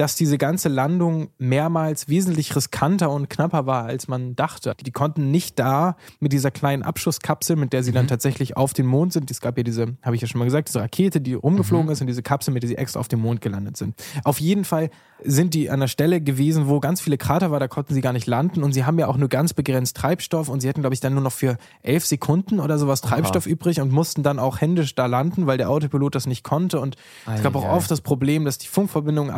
dass 0.00 0.14
diese 0.16 0.38
ganze 0.38 0.70
Landung 0.70 1.28
mehrmals 1.36 2.08
wesentlich 2.08 2.56
riskanter 2.56 3.10
und 3.10 3.28
knapper 3.28 3.66
war, 3.66 3.84
als 3.84 4.08
man 4.08 4.34
dachte. 4.34 4.74
Die 4.80 4.92
konnten 4.92 5.30
nicht 5.30 5.58
da 5.58 5.96
mit 6.20 6.32
dieser 6.32 6.50
kleinen 6.50 6.82
Abschusskapsel, 6.82 7.54
mit 7.56 7.74
der 7.74 7.82
sie 7.82 7.90
Mhm. 7.90 7.94
dann 7.96 8.08
tatsächlich 8.08 8.56
auf 8.56 8.72
den 8.72 8.86
Mond 8.86 9.12
sind. 9.12 9.30
Es 9.30 9.42
gab 9.42 9.58
ja 9.58 9.62
diese, 9.62 9.96
habe 10.02 10.16
ich 10.16 10.22
ja 10.22 10.28
schon 10.28 10.38
mal 10.38 10.46
gesagt, 10.46 10.68
diese 10.68 10.80
Rakete, 10.80 11.20
die 11.20 11.34
rumgeflogen 11.34 11.86
Mhm. 11.86 11.92
ist 11.92 12.00
und 12.00 12.06
diese 12.06 12.22
Kapsel, 12.22 12.54
mit 12.54 12.62
der 12.62 12.68
sie 12.68 12.78
extra 12.78 12.98
auf 12.98 13.08
dem 13.08 13.20
Mond 13.20 13.42
gelandet 13.42 13.76
sind. 13.76 13.94
Auf 14.24 14.40
jeden 14.40 14.64
Fall 14.64 14.88
sind 15.22 15.52
die 15.52 15.68
an 15.68 15.80
der 15.80 15.86
Stelle 15.88 16.22
gewesen, 16.22 16.66
wo 16.66 16.80
ganz 16.80 17.02
viele 17.02 17.18
Krater 17.18 17.50
war, 17.50 17.60
da 17.60 17.68
konnten 17.68 17.92
sie 17.92 18.00
gar 18.00 18.14
nicht 18.14 18.26
landen 18.26 18.62
und 18.62 18.72
sie 18.72 18.86
haben 18.86 18.98
ja 18.98 19.06
auch 19.06 19.18
nur 19.18 19.28
ganz 19.28 19.52
begrenzt 19.52 19.98
Treibstoff 19.98 20.48
und 20.48 20.60
sie 20.60 20.68
hatten, 20.70 20.80
glaube 20.80 20.94
ich, 20.94 21.00
dann 21.00 21.12
nur 21.12 21.22
noch 21.22 21.32
für 21.32 21.58
elf 21.82 22.06
Sekunden 22.06 22.58
oder 22.58 22.78
sowas 22.78 23.02
Treibstoff 23.02 23.44
übrig 23.46 23.82
und 23.82 23.92
mussten 23.92 24.22
dann 24.22 24.38
auch 24.38 24.62
händisch 24.62 24.94
da 24.94 25.04
landen, 25.04 25.46
weil 25.46 25.58
der 25.58 25.68
Autopilot 25.68 26.14
das 26.14 26.26
nicht 26.26 26.42
konnte 26.42 26.80
und 26.80 26.96
es 27.34 27.42
gab 27.42 27.54
auch 27.54 27.68
oft 27.68 27.90
das 27.90 28.00
Problem, 28.00 28.46
dass 28.46 28.56
die 28.56 28.68
Funkverbindung 28.68 29.30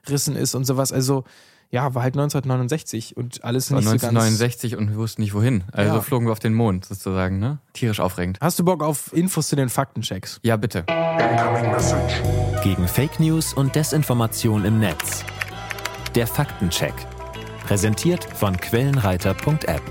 abgerissen 0.00 0.36
ist 0.36 0.54
und 0.54 0.64
sowas. 0.64 0.92
Also 0.92 1.24
ja, 1.70 1.94
war 1.94 2.02
halt 2.02 2.14
1969 2.14 3.16
und 3.16 3.42
alles 3.44 3.70
War 3.70 3.78
nicht 3.78 3.86
so 3.86 3.92
ganz. 3.92 4.04
1969 4.04 4.76
und 4.76 4.90
wir 4.90 4.96
wussten 4.96 5.22
nicht 5.22 5.32
wohin. 5.32 5.64
Also 5.72 5.94
Ja. 5.94 6.00
flogen 6.02 6.26
wir 6.26 6.32
auf 6.32 6.38
den 6.38 6.52
Mond 6.52 6.84
sozusagen, 6.84 7.38
ne? 7.38 7.58
Tierisch 7.72 7.98
aufregend. 8.00 8.36
Hast 8.42 8.58
du 8.58 8.64
Bock 8.64 8.82
auf 8.82 9.10
Infos 9.14 9.48
zu 9.48 9.56
den 9.56 9.70
Faktenchecks? 9.70 10.38
Ja, 10.42 10.56
bitte. 10.56 10.84
Gegen 12.62 12.86
Fake 12.86 13.18
News 13.18 13.54
und 13.54 13.74
Desinformation 13.74 14.64
im 14.66 14.80
Netz. 14.80 15.24
Der 16.14 16.26
Faktencheck. 16.26 16.92
Präsentiert 17.66 18.22
von 18.24 18.54
Quellenreiter.app. 18.58 19.82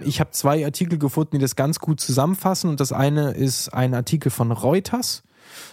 Ich 0.00 0.20
habe 0.20 0.30
zwei 0.32 0.64
Artikel 0.64 0.98
gefunden, 0.98 1.36
die 1.36 1.38
das 1.38 1.56
ganz 1.56 1.78
gut 1.78 2.00
zusammenfassen. 2.00 2.68
Und 2.68 2.80
das 2.80 2.92
eine 2.92 3.30
ist 3.30 3.72
ein 3.72 3.94
Artikel 3.94 4.30
von 4.30 4.52
Reuters 4.52 5.22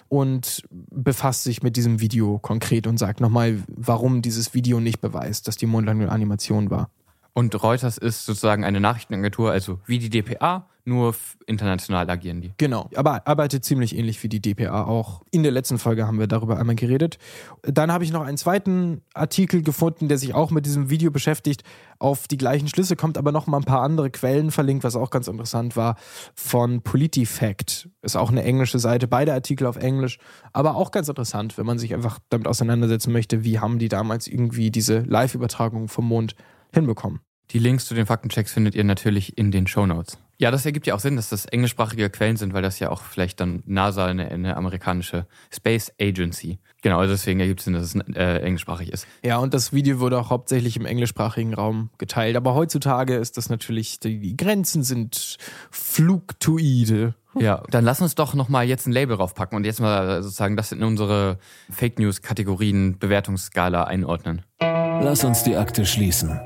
und 0.10 0.63
befasst 0.70 1.44
sich 1.44 1.63
mit 1.63 1.76
diesem 1.76 2.02
Video 2.02 2.39
konkret 2.39 2.88
und 2.88 2.98
sagt 2.98 3.22
nochmal, 3.22 3.63
warum 3.67 4.22
dieses 4.22 4.54
Video 4.54 4.80
nicht 4.80 5.02
beweist, 5.02 5.48
dass 5.48 5.58
die 5.58 5.65
Mondlandung 5.65 6.10
Animation 6.10 6.70
war. 6.70 6.89
Und 7.34 7.62
Reuters 7.63 7.98
ist 7.98 8.26
sozusagen 8.26 8.65
eine 8.65 8.80
Nachrichtenagentur, 8.80 9.52
also 9.52 9.80
wie 9.86 10.00
die 10.00 10.10
DPA, 10.10 10.67
nur 10.86 11.15
international 11.46 12.10
agieren 12.10 12.41
die. 12.41 12.54
Genau, 12.58 12.89
aber 12.96 13.28
arbeitet 13.28 13.65
ziemlich 13.65 13.96
ähnlich 13.96 14.22
wie 14.24 14.30
die 14.30 14.41
DPA 14.41 14.86
auch. 14.86 15.22
In 15.32 15.44
der 15.44 15.52
letzten 15.52 15.78
Folge 15.78 16.08
haben 16.08 16.20
wir 16.20 16.28
darüber 16.28 16.58
einmal 16.58 16.76
geredet. 16.76 17.17
Dann 17.63 17.91
habe 17.91 18.04
ich 18.04 18.12
noch 18.12 18.22
einen 18.22 18.38
zweiten 18.38 19.02
Artikel 19.13 19.62
gefunden, 19.62 20.08
der 20.08 20.17
sich 20.17 20.34
auch 20.34 20.52
mit 20.52 20.65
diesem 20.65 20.89
Video 20.89 21.12
beschäftigt, 21.12 21.63
auf 22.00 22.28
die 22.28 22.38
gleichen 22.38 22.67
Schlüsse 22.67 22.96
kommt, 22.96 23.17
aber 23.17 23.32
noch 23.32 23.48
mal 23.48 23.58
ein 23.58 23.63
paar 23.63 23.82
andere 23.82 24.10
Quellen 24.10 24.52
verlinkt, 24.52 24.84
was 24.84 24.96
auch 24.96 25.10
ganz 25.10 25.28
interessant 25.28 25.76
war, 25.76 25.96
von 26.36 26.82
PolitiFact. 26.82 27.89
Ist 28.02 28.15
auch 28.15 28.32
eine 28.32 28.44
englische 28.44 28.80
Seite, 28.80 29.08
beide 29.08 29.34
Artikel 29.34 29.67
auf 29.67 29.78
Englisch, 29.78 30.17
aber 30.54 30.76
auch 30.76 30.91
ganz 30.91 31.10
interessant, 31.10 31.58
wenn 31.58 31.65
man 31.65 31.78
sich 31.78 31.94
einfach 31.94 32.20
damit 32.30 32.48
auseinandersetzen 32.48 33.12
möchte, 33.12 33.44
wie 33.44 33.60
haben 33.60 33.80
die 33.80 33.89
damals 33.89 34.28
irgendwie 34.28 34.72
diese 34.72 35.00
Live-Übertragung 35.00 35.88
vom 35.88 36.08
Mond 36.08 36.36
hinbekommen. 36.74 37.20
Die 37.52 37.60
Links 37.60 37.86
zu 37.86 37.94
den 37.94 38.06
Faktenchecks 38.06 38.54
findet 38.54 38.76
ihr 38.76 38.86
natürlich 38.86 39.38
in 39.38 39.52
den 39.52 39.67
Shownotes. 39.67 40.17
Ja, 40.41 40.49
das 40.49 40.65
ergibt 40.65 40.88
ja 40.88 40.95
auch 40.95 40.99
Sinn, 40.99 41.17
dass 41.17 41.30
das 41.30 41.45
englischsprachige 41.45 42.10
Quellen 42.10 42.36
sind, 42.36 42.56
weil 42.56 42.63
das 42.63 42.80
ja 42.80 42.89
auch 42.89 43.04
vielleicht 43.04 43.39
dann 43.39 43.62
NASA, 43.67 44.08
eine, 44.08 44.27
eine 44.30 44.58
amerikanische 44.58 45.27
Space 45.51 45.93
Agency. 46.01 46.58
Genau, 46.82 46.97
also 46.97 47.13
deswegen 47.13 47.39
ergibt 47.39 47.60
es 47.60 47.65
Sinn, 47.65 47.75
dass 47.75 47.84
es 47.84 47.95
äh, 48.15 48.41
englischsprachig 48.41 48.91
ist. 48.91 49.06
Ja, 49.23 49.38
und 49.38 49.54
das 49.54 49.71
Video 49.71 49.99
wurde 49.99 50.17
auch 50.17 50.32
hauptsächlich 50.32 50.77
im 50.77 50.88
englischsprachigen 50.88 51.54
Raum 51.54 51.91
geteilt. 51.99 52.36
Aber 52.38 52.56
heutzutage 52.56 53.17
ist 53.17 53.38
das 53.38 53.51
natürlich, 53.51 53.99
die, 53.99 54.17
die 54.17 54.36
Grenzen 54.36 54.82
sind 54.82 55.38
fluktuide. 55.69 57.13
Ja, 57.38 57.62
dann 57.69 57.86
lass 57.86 58.01
uns 58.01 58.15
doch 58.15 58.34
nochmal 58.34 58.65
jetzt 58.65 58.88
ein 58.88 58.93
Label 58.93 59.17
draufpacken 59.17 59.56
und 59.56 59.63
jetzt 59.63 59.80
mal 59.80 60.23
sozusagen 60.23 60.58
das 60.58 60.71
in 60.71 60.82
unsere 60.82 61.38
Fake 61.69 61.99
News 61.99 62.23
Kategorien 62.23 62.97
Bewertungsskala 62.97 63.84
einordnen. 63.84 64.41
Lass 64.60 65.23
uns 65.23 65.43
die 65.43 65.56
Akte 65.56 65.86
schließen. 65.86 66.41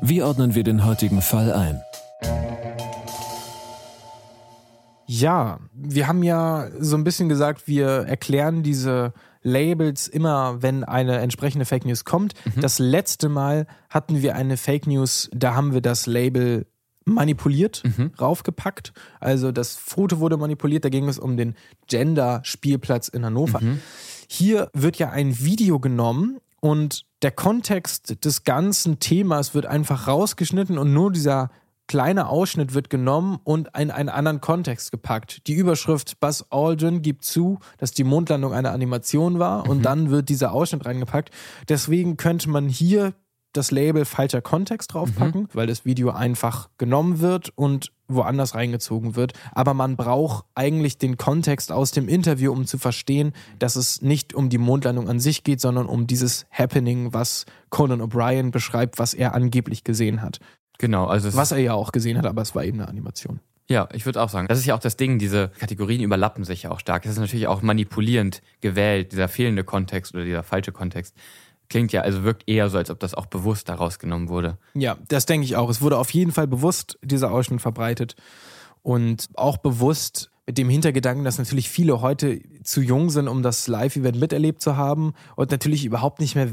Wie 0.00 0.22
ordnen 0.22 0.54
wir 0.54 0.62
den 0.62 0.84
heutigen 0.84 1.22
Fall 1.22 1.52
ein? 1.52 1.80
Ja, 5.06 5.60
wir 5.72 6.08
haben 6.08 6.22
ja 6.22 6.68
so 6.78 6.96
ein 6.96 7.04
bisschen 7.04 7.28
gesagt, 7.28 7.68
wir 7.68 7.86
erklären 7.86 8.62
diese 8.62 9.12
Labels 9.42 10.08
immer, 10.08 10.60
wenn 10.62 10.82
eine 10.82 11.18
entsprechende 11.18 11.64
Fake 11.64 11.84
News 11.84 12.04
kommt. 12.04 12.34
Mhm. 12.44 12.60
Das 12.60 12.78
letzte 12.78 13.28
Mal 13.28 13.66
hatten 13.88 14.20
wir 14.20 14.34
eine 14.34 14.56
Fake 14.56 14.86
News, 14.86 15.30
da 15.32 15.54
haben 15.54 15.72
wir 15.72 15.80
das 15.80 16.06
Label 16.06 16.66
manipuliert 17.04 17.84
mhm. 17.84 18.10
raufgepackt. 18.20 18.92
Also 19.20 19.52
das 19.52 19.76
Foto 19.76 20.18
wurde 20.18 20.36
manipuliert, 20.36 20.84
da 20.84 20.88
ging 20.88 21.08
es 21.08 21.18
um 21.18 21.36
den 21.36 21.54
Gender-Spielplatz 21.86 23.06
in 23.06 23.24
Hannover. 23.24 23.60
Mhm. 23.60 23.80
Hier 24.28 24.70
wird 24.74 24.96
ja 24.96 25.10
ein 25.10 25.38
Video 25.38 25.78
genommen 25.78 26.38
und 26.60 27.06
der 27.22 27.30
Kontext 27.30 28.24
des 28.24 28.42
ganzen 28.42 28.98
Themas 28.98 29.54
wird 29.54 29.66
einfach 29.66 30.08
rausgeschnitten 30.08 30.76
und 30.78 30.92
nur 30.92 31.12
dieser 31.12 31.50
kleine 31.88 32.28
Ausschnitt 32.28 32.74
wird 32.74 32.90
genommen 32.90 33.38
und 33.44 33.68
in 33.78 33.90
einen 33.90 34.08
anderen 34.08 34.40
Kontext 34.40 34.90
gepackt. 34.90 35.46
Die 35.46 35.54
Überschrift 35.54 36.18
Buzz 36.20 36.44
Aldrin 36.50 37.02
gibt 37.02 37.24
zu, 37.24 37.58
dass 37.78 37.92
die 37.92 38.04
Mondlandung 38.04 38.52
eine 38.52 38.70
Animation 38.70 39.38
war 39.38 39.68
und 39.68 39.78
mhm. 39.78 39.82
dann 39.82 40.10
wird 40.10 40.28
dieser 40.28 40.52
Ausschnitt 40.52 40.84
reingepackt. 40.84 41.30
Deswegen 41.68 42.16
könnte 42.16 42.50
man 42.50 42.68
hier 42.68 43.14
das 43.56 43.70
Label 43.70 44.04
falscher 44.04 44.42
Kontext 44.42 44.92
draufpacken, 44.92 45.42
mhm. 45.42 45.48
weil 45.52 45.66
das 45.66 45.84
Video 45.84 46.10
einfach 46.10 46.68
genommen 46.78 47.20
wird 47.20 47.52
und 47.54 47.92
woanders 48.08 48.54
reingezogen 48.54 49.16
wird. 49.16 49.32
Aber 49.52 49.74
man 49.74 49.96
braucht 49.96 50.44
eigentlich 50.54 50.98
den 50.98 51.16
Kontext 51.16 51.72
aus 51.72 51.90
dem 51.90 52.08
Interview, 52.08 52.52
um 52.52 52.66
zu 52.66 52.78
verstehen, 52.78 53.32
dass 53.58 53.76
es 53.76 54.02
nicht 54.02 54.34
um 54.34 54.48
die 54.48 54.58
Mondlandung 54.58 55.08
an 55.08 55.20
sich 55.20 55.42
geht, 55.42 55.60
sondern 55.60 55.86
um 55.86 56.06
dieses 56.06 56.46
Happening, 56.50 57.12
was 57.12 57.46
Conan 57.70 58.02
O'Brien 58.02 58.50
beschreibt, 58.50 58.98
was 58.98 59.14
er 59.14 59.34
angeblich 59.34 59.84
gesehen 59.84 60.22
hat. 60.22 60.38
Genau, 60.78 61.06
also 61.06 61.34
was 61.34 61.52
er 61.52 61.58
ja 61.58 61.74
auch 61.74 61.92
gesehen 61.92 62.18
hat, 62.18 62.26
aber 62.26 62.42
es 62.42 62.54
war 62.54 62.64
eben 62.64 62.80
eine 62.80 62.88
Animation. 62.88 63.40
Ja, 63.68 63.88
ich 63.92 64.06
würde 64.06 64.22
auch 64.22 64.28
sagen, 64.28 64.46
das 64.46 64.58
ist 64.58 64.66
ja 64.66 64.76
auch 64.76 64.80
das 64.80 64.96
Ding, 64.96 65.18
diese 65.18 65.48
Kategorien 65.58 66.00
überlappen 66.00 66.44
sich 66.44 66.62
ja 66.64 66.70
auch 66.70 66.78
stark. 66.78 67.04
Es 67.04 67.12
ist 67.12 67.18
natürlich 67.18 67.48
auch 67.48 67.62
manipulierend 67.62 68.42
gewählt, 68.60 69.10
dieser 69.12 69.28
fehlende 69.28 69.64
Kontext 69.64 70.14
oder 70.14 70.24
dieser 70.24 70.44
falsche 70.44 70.70
Kontext. 70.70 71.16
Klingt 71.68 71.92
ja, 71.92 72.02
also 72.02 72.22
wirkt 72.22 72.48
eher 72.48 72.70
so, 72.70 72.78
als 72.78 72.90
ob 72.90 73.00
das 73.00 73.14
auch 73.14 73.26
bewusst 73.26 73.68
daraus 73.68 73.98
genommen 73.98 74.28
wurde. 74.28 74.56
Ja, 74.74 74.96
das 75.08 75.26
denke 75.26 75.44
ich 75.44 75.56
auch. 75.56 75.68
Es 75.68 75.80
wurde 75.80 75.98
auf 75.98 76.10
jeden 76.10 76.30
Fall 76.30 76.46
bewusst 76.46 76.96
dieser 77.02 77.32
Ausschnitt 77.32 77.60
verbreitet 77.60 78.14
und 78.82 79.28
auch 79.34 79.56
bewusst 79.56 80.30
mit 80.46 80.58
dem 80.58 80.68
Hintergedanken, 80.68 81.24
dass 81.24 81.38
natürlich 81.38 81.68
viele 81.68 82.00
heute 82.00 82.40
zu 82.62 82.80
jung 82.80 83.10
sind, 83.10 83.26
um 83.26 83.42
das 83.42 83.66
Live-Event 83.66 84.18
miterlebt 84.18 84.62
zu 84.62 84.76
haben 84.76 85.12
und 85.34 85.50
natürlich 85.50 85.84
überhaupt 85.84 86.20
nicht 86.20 86.36
mehr 86.36 86.48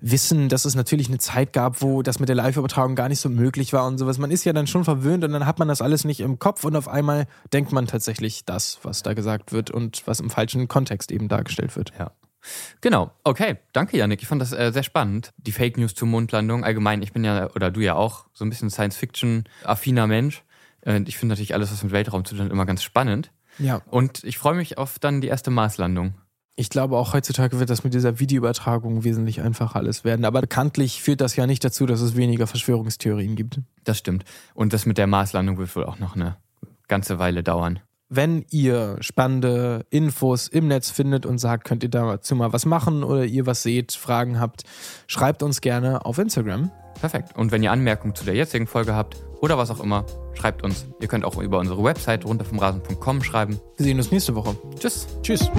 wissen, 0.00 0.48
dass 0.48 0.64
es 0.64 0.76
natürlich 0.76 1.08
eine 1.08 1.18
Zeit 1.18 1.52
gab, 1.52 1.82
wo 1.82 2.02
das 2.02 2.20
mit 2.20 2.28
der 2.28 2.36
Live-Übertragung 2.36 2.94
gar 2.94 3.08
nicht 3.08 3.18
so 3.18 3.28
möglich 3.28 3.72
war 3.72 3.86
und 3.86 3.98
sowas. 3.98 4.18
Man 4.18 4.30
ist 4.30 4.44
ja 4.44 4.52
dann 4.52 4.68
schon 4.68 4.84
verwöhnt 4.84 5.24
und 5.24 5.32
dann 5.32 5.46
hat 5.46 5.58
man 5.58 5.66
das 5.66 5.82
alles 5.82 6.04
nicht 6.04 6.20
im 6.20 6.38
Kopf 6.38 6.64
und 6.64 6.76
auf 6.76 6.86
einmal 6.86 7.26
denkt 7.52 7.72
man 7.72 7.86
tatsächlich 7.86 8.44
das, 8.44 8.78
was 8.82 9.02
da 9.02 9.14
gesagt 9.14 9.52
wird 9.52 9.70
und 9.70 10.06
was 10.06 10.20
im 10.20 10.30
falschen 10.30 10.68
Kontext 10.68 11.10
eben 11.10 11.26
dargestellt 11.26 11.74
wird. 11.76 11.92
Ja. 11.98 12.12
Genau, 12.82 13.10
okay. 13.24 13.56
Danke, 13.72 13.96
Janik. 13.96 14.22
Ich 14.22 14.28
fand 14.28 14.42
das 14.42 14.52
äh, 14.52 14.70
sehr 14.72 14.82
spannend. 14.82 15.32
Die 15.38 15.52
Fake 15.52 15.78
News 15.78 15.94
zur 15.94 16.06
Mondlandung. 16.06 16.62
Allgemein, 16.62 17.02
ich 17.02 17.12
bin 17.12 17.24
ja, 17.24 17.50
oder 17.54 17.70
du 17.70 17.80
ja 17.80 17.94
auch, 17.94 18.26
so 18.32 18.44
ein 18.44 18.50
bisschen 18.50 18.70
Science-Fiction-affiner 18.70 20.06
Mensch. 20.06 20.44
Und 20.84 21.08
ich 21.08 21.16
finde 21.16 21.32
natürlich 21.32 21.54
alles, 21.54 21.72
was 21.72 21.82
mit 21.82 21.92
Weltraum 21.92 22.24
zu 22.24 22.34
tun 22.34 22.44
hat, 22.44 22.52
immer 22.52 22.66
ganz 22.66 22.82
spannend. 22.82 23.30
Ja. 23.58 23.82
Und 23.90 24.24
ich 24.24 24.38
freue 24.38 24.54
mich 24.54 24.78
auf 24.78 24.98
dann 24.98 25.20
die 25.20 25.28
erste 25.28 25.50
Marslandung. 25.50 26.14
Ich 26.56 26.70
glaube, 26.70 26.96
auch 26.96 27.14
heutzutage 27.14 27.58
wird 27.58 27.70
das 27.70 27.82
mit 27.82 27.94
dieser 27.94 28.20
Videoübertragung 28.20 29.02
wesentlich 29.02 29.40
einfacher 29.40 29.76
alles 29.76 30.04
werden. 30.04 30.24
Aber 30.24 30.40
bekanntlich 30.40 31.02
führt 31.02 31.20
das 31.20 31.34
ja 31.34 31.46
nicht 31.46 31.64
dazu, 31.64 31.84
dass 31.84 32.00
es 32.00 32.14
weniger 32.14 32.46
Verschwörungstheorien 32.46 33.34
gibt. 33.34 33.60
Das 33.82 33.98
stimmt. 33.98 34.24
Und 34.54 34.72
das 34.72 34.86
mit 34.86 34.96
der 34.96 35.08
Marslandung 35.08 35.58
wird 35.58 35.74
wohl 35.74 35.84
auch 35.84 35.98
noch 35.98 36.14
eine 36.14 36.36
ganze 36.86 37.18
Weile 37.18 37.42
dauern. 37.42 37.80
Wenn 38.16 38.44
ihr 38.50 38.98
spannende 39.00 39.86
Infos 39.90 40.46
im 40.46 40.68
Netz 40.68 40.88
findet 40.88 41.26
und 41.26 41.38
sagt, 41.38 41.64
könnt 41.64 41.82
ihr 41.82 41.88
dazu 41.88 42.36
mal 42.36 42.52
was 42.52 42.64
machen 42.64 43.02
oder 43.02 43.24
ihr 43.24 43.44
was 43.44 43.64
seht, 43.64 43.90
Fragen 43.90 44.38
habt, 44.38 44.62
schreibt 45.08 45.42
uns 45.42 45.60
gerne 45.60 46.06
auf 46.06 46.18
Instagram. 46.18 46.70
Perfekt. 47.00 47.36
Und 47.36 47.50
wenn 47.50 47.64
ihr 47.64 47.72
Anmerkungen 47.72 48.14
zu 48.14 48.24
der 48.24 48.34
jetzigen 48.36 48.68
Folge 48.68 48.94
habt 48.94 49.16
oder 49.40 49.58
was 49.58 49.72
auch 49.72 49.80
immer, 49.80 50.06
schreibt 50.34 50.62
uns. 50.62 50.86
Ihr 51.00 51.08
könnt 51.08 51.24
auch 51.24 51.38
über 51.38 51.58
unsere 51.58 51.82
Website 51.82 52.24
runtervomrasen.com 52.24 53.24
schreiben. 53.24 53.58
Wir 53.76 53.84
sehen 53.84 53.96
uns 53.98 54.12
nächste 54.12 54.36
Woche. 54.36 54.56
Tschüss. 54.78 55.08
Tschüss. 55.22 55.50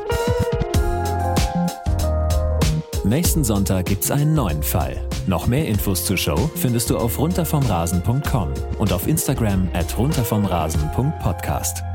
Nächsten 3.04 3.44
Sonntag 3.44 3.88
gibt's 3.88 4.10
einen 4.12 4.34
neuen 4.34 4.64
Fall. 4.64 4.96
Noch 5.28 5.48
mehr 5.48 5.68
Infos 5.68 6.06
zur 6.06 6.16
Show 6.16 6.50
findest 6.56 6.90
du 6.90 6.98
auf 6.98 7.20
runtervomrasen.com 7.20 8.54
und 8.80 8.94
auf 8.94 9.08
Instagram 9.08 9.68
at 9.74 9.98
runtervomrasen.podcast. 9.98 11.95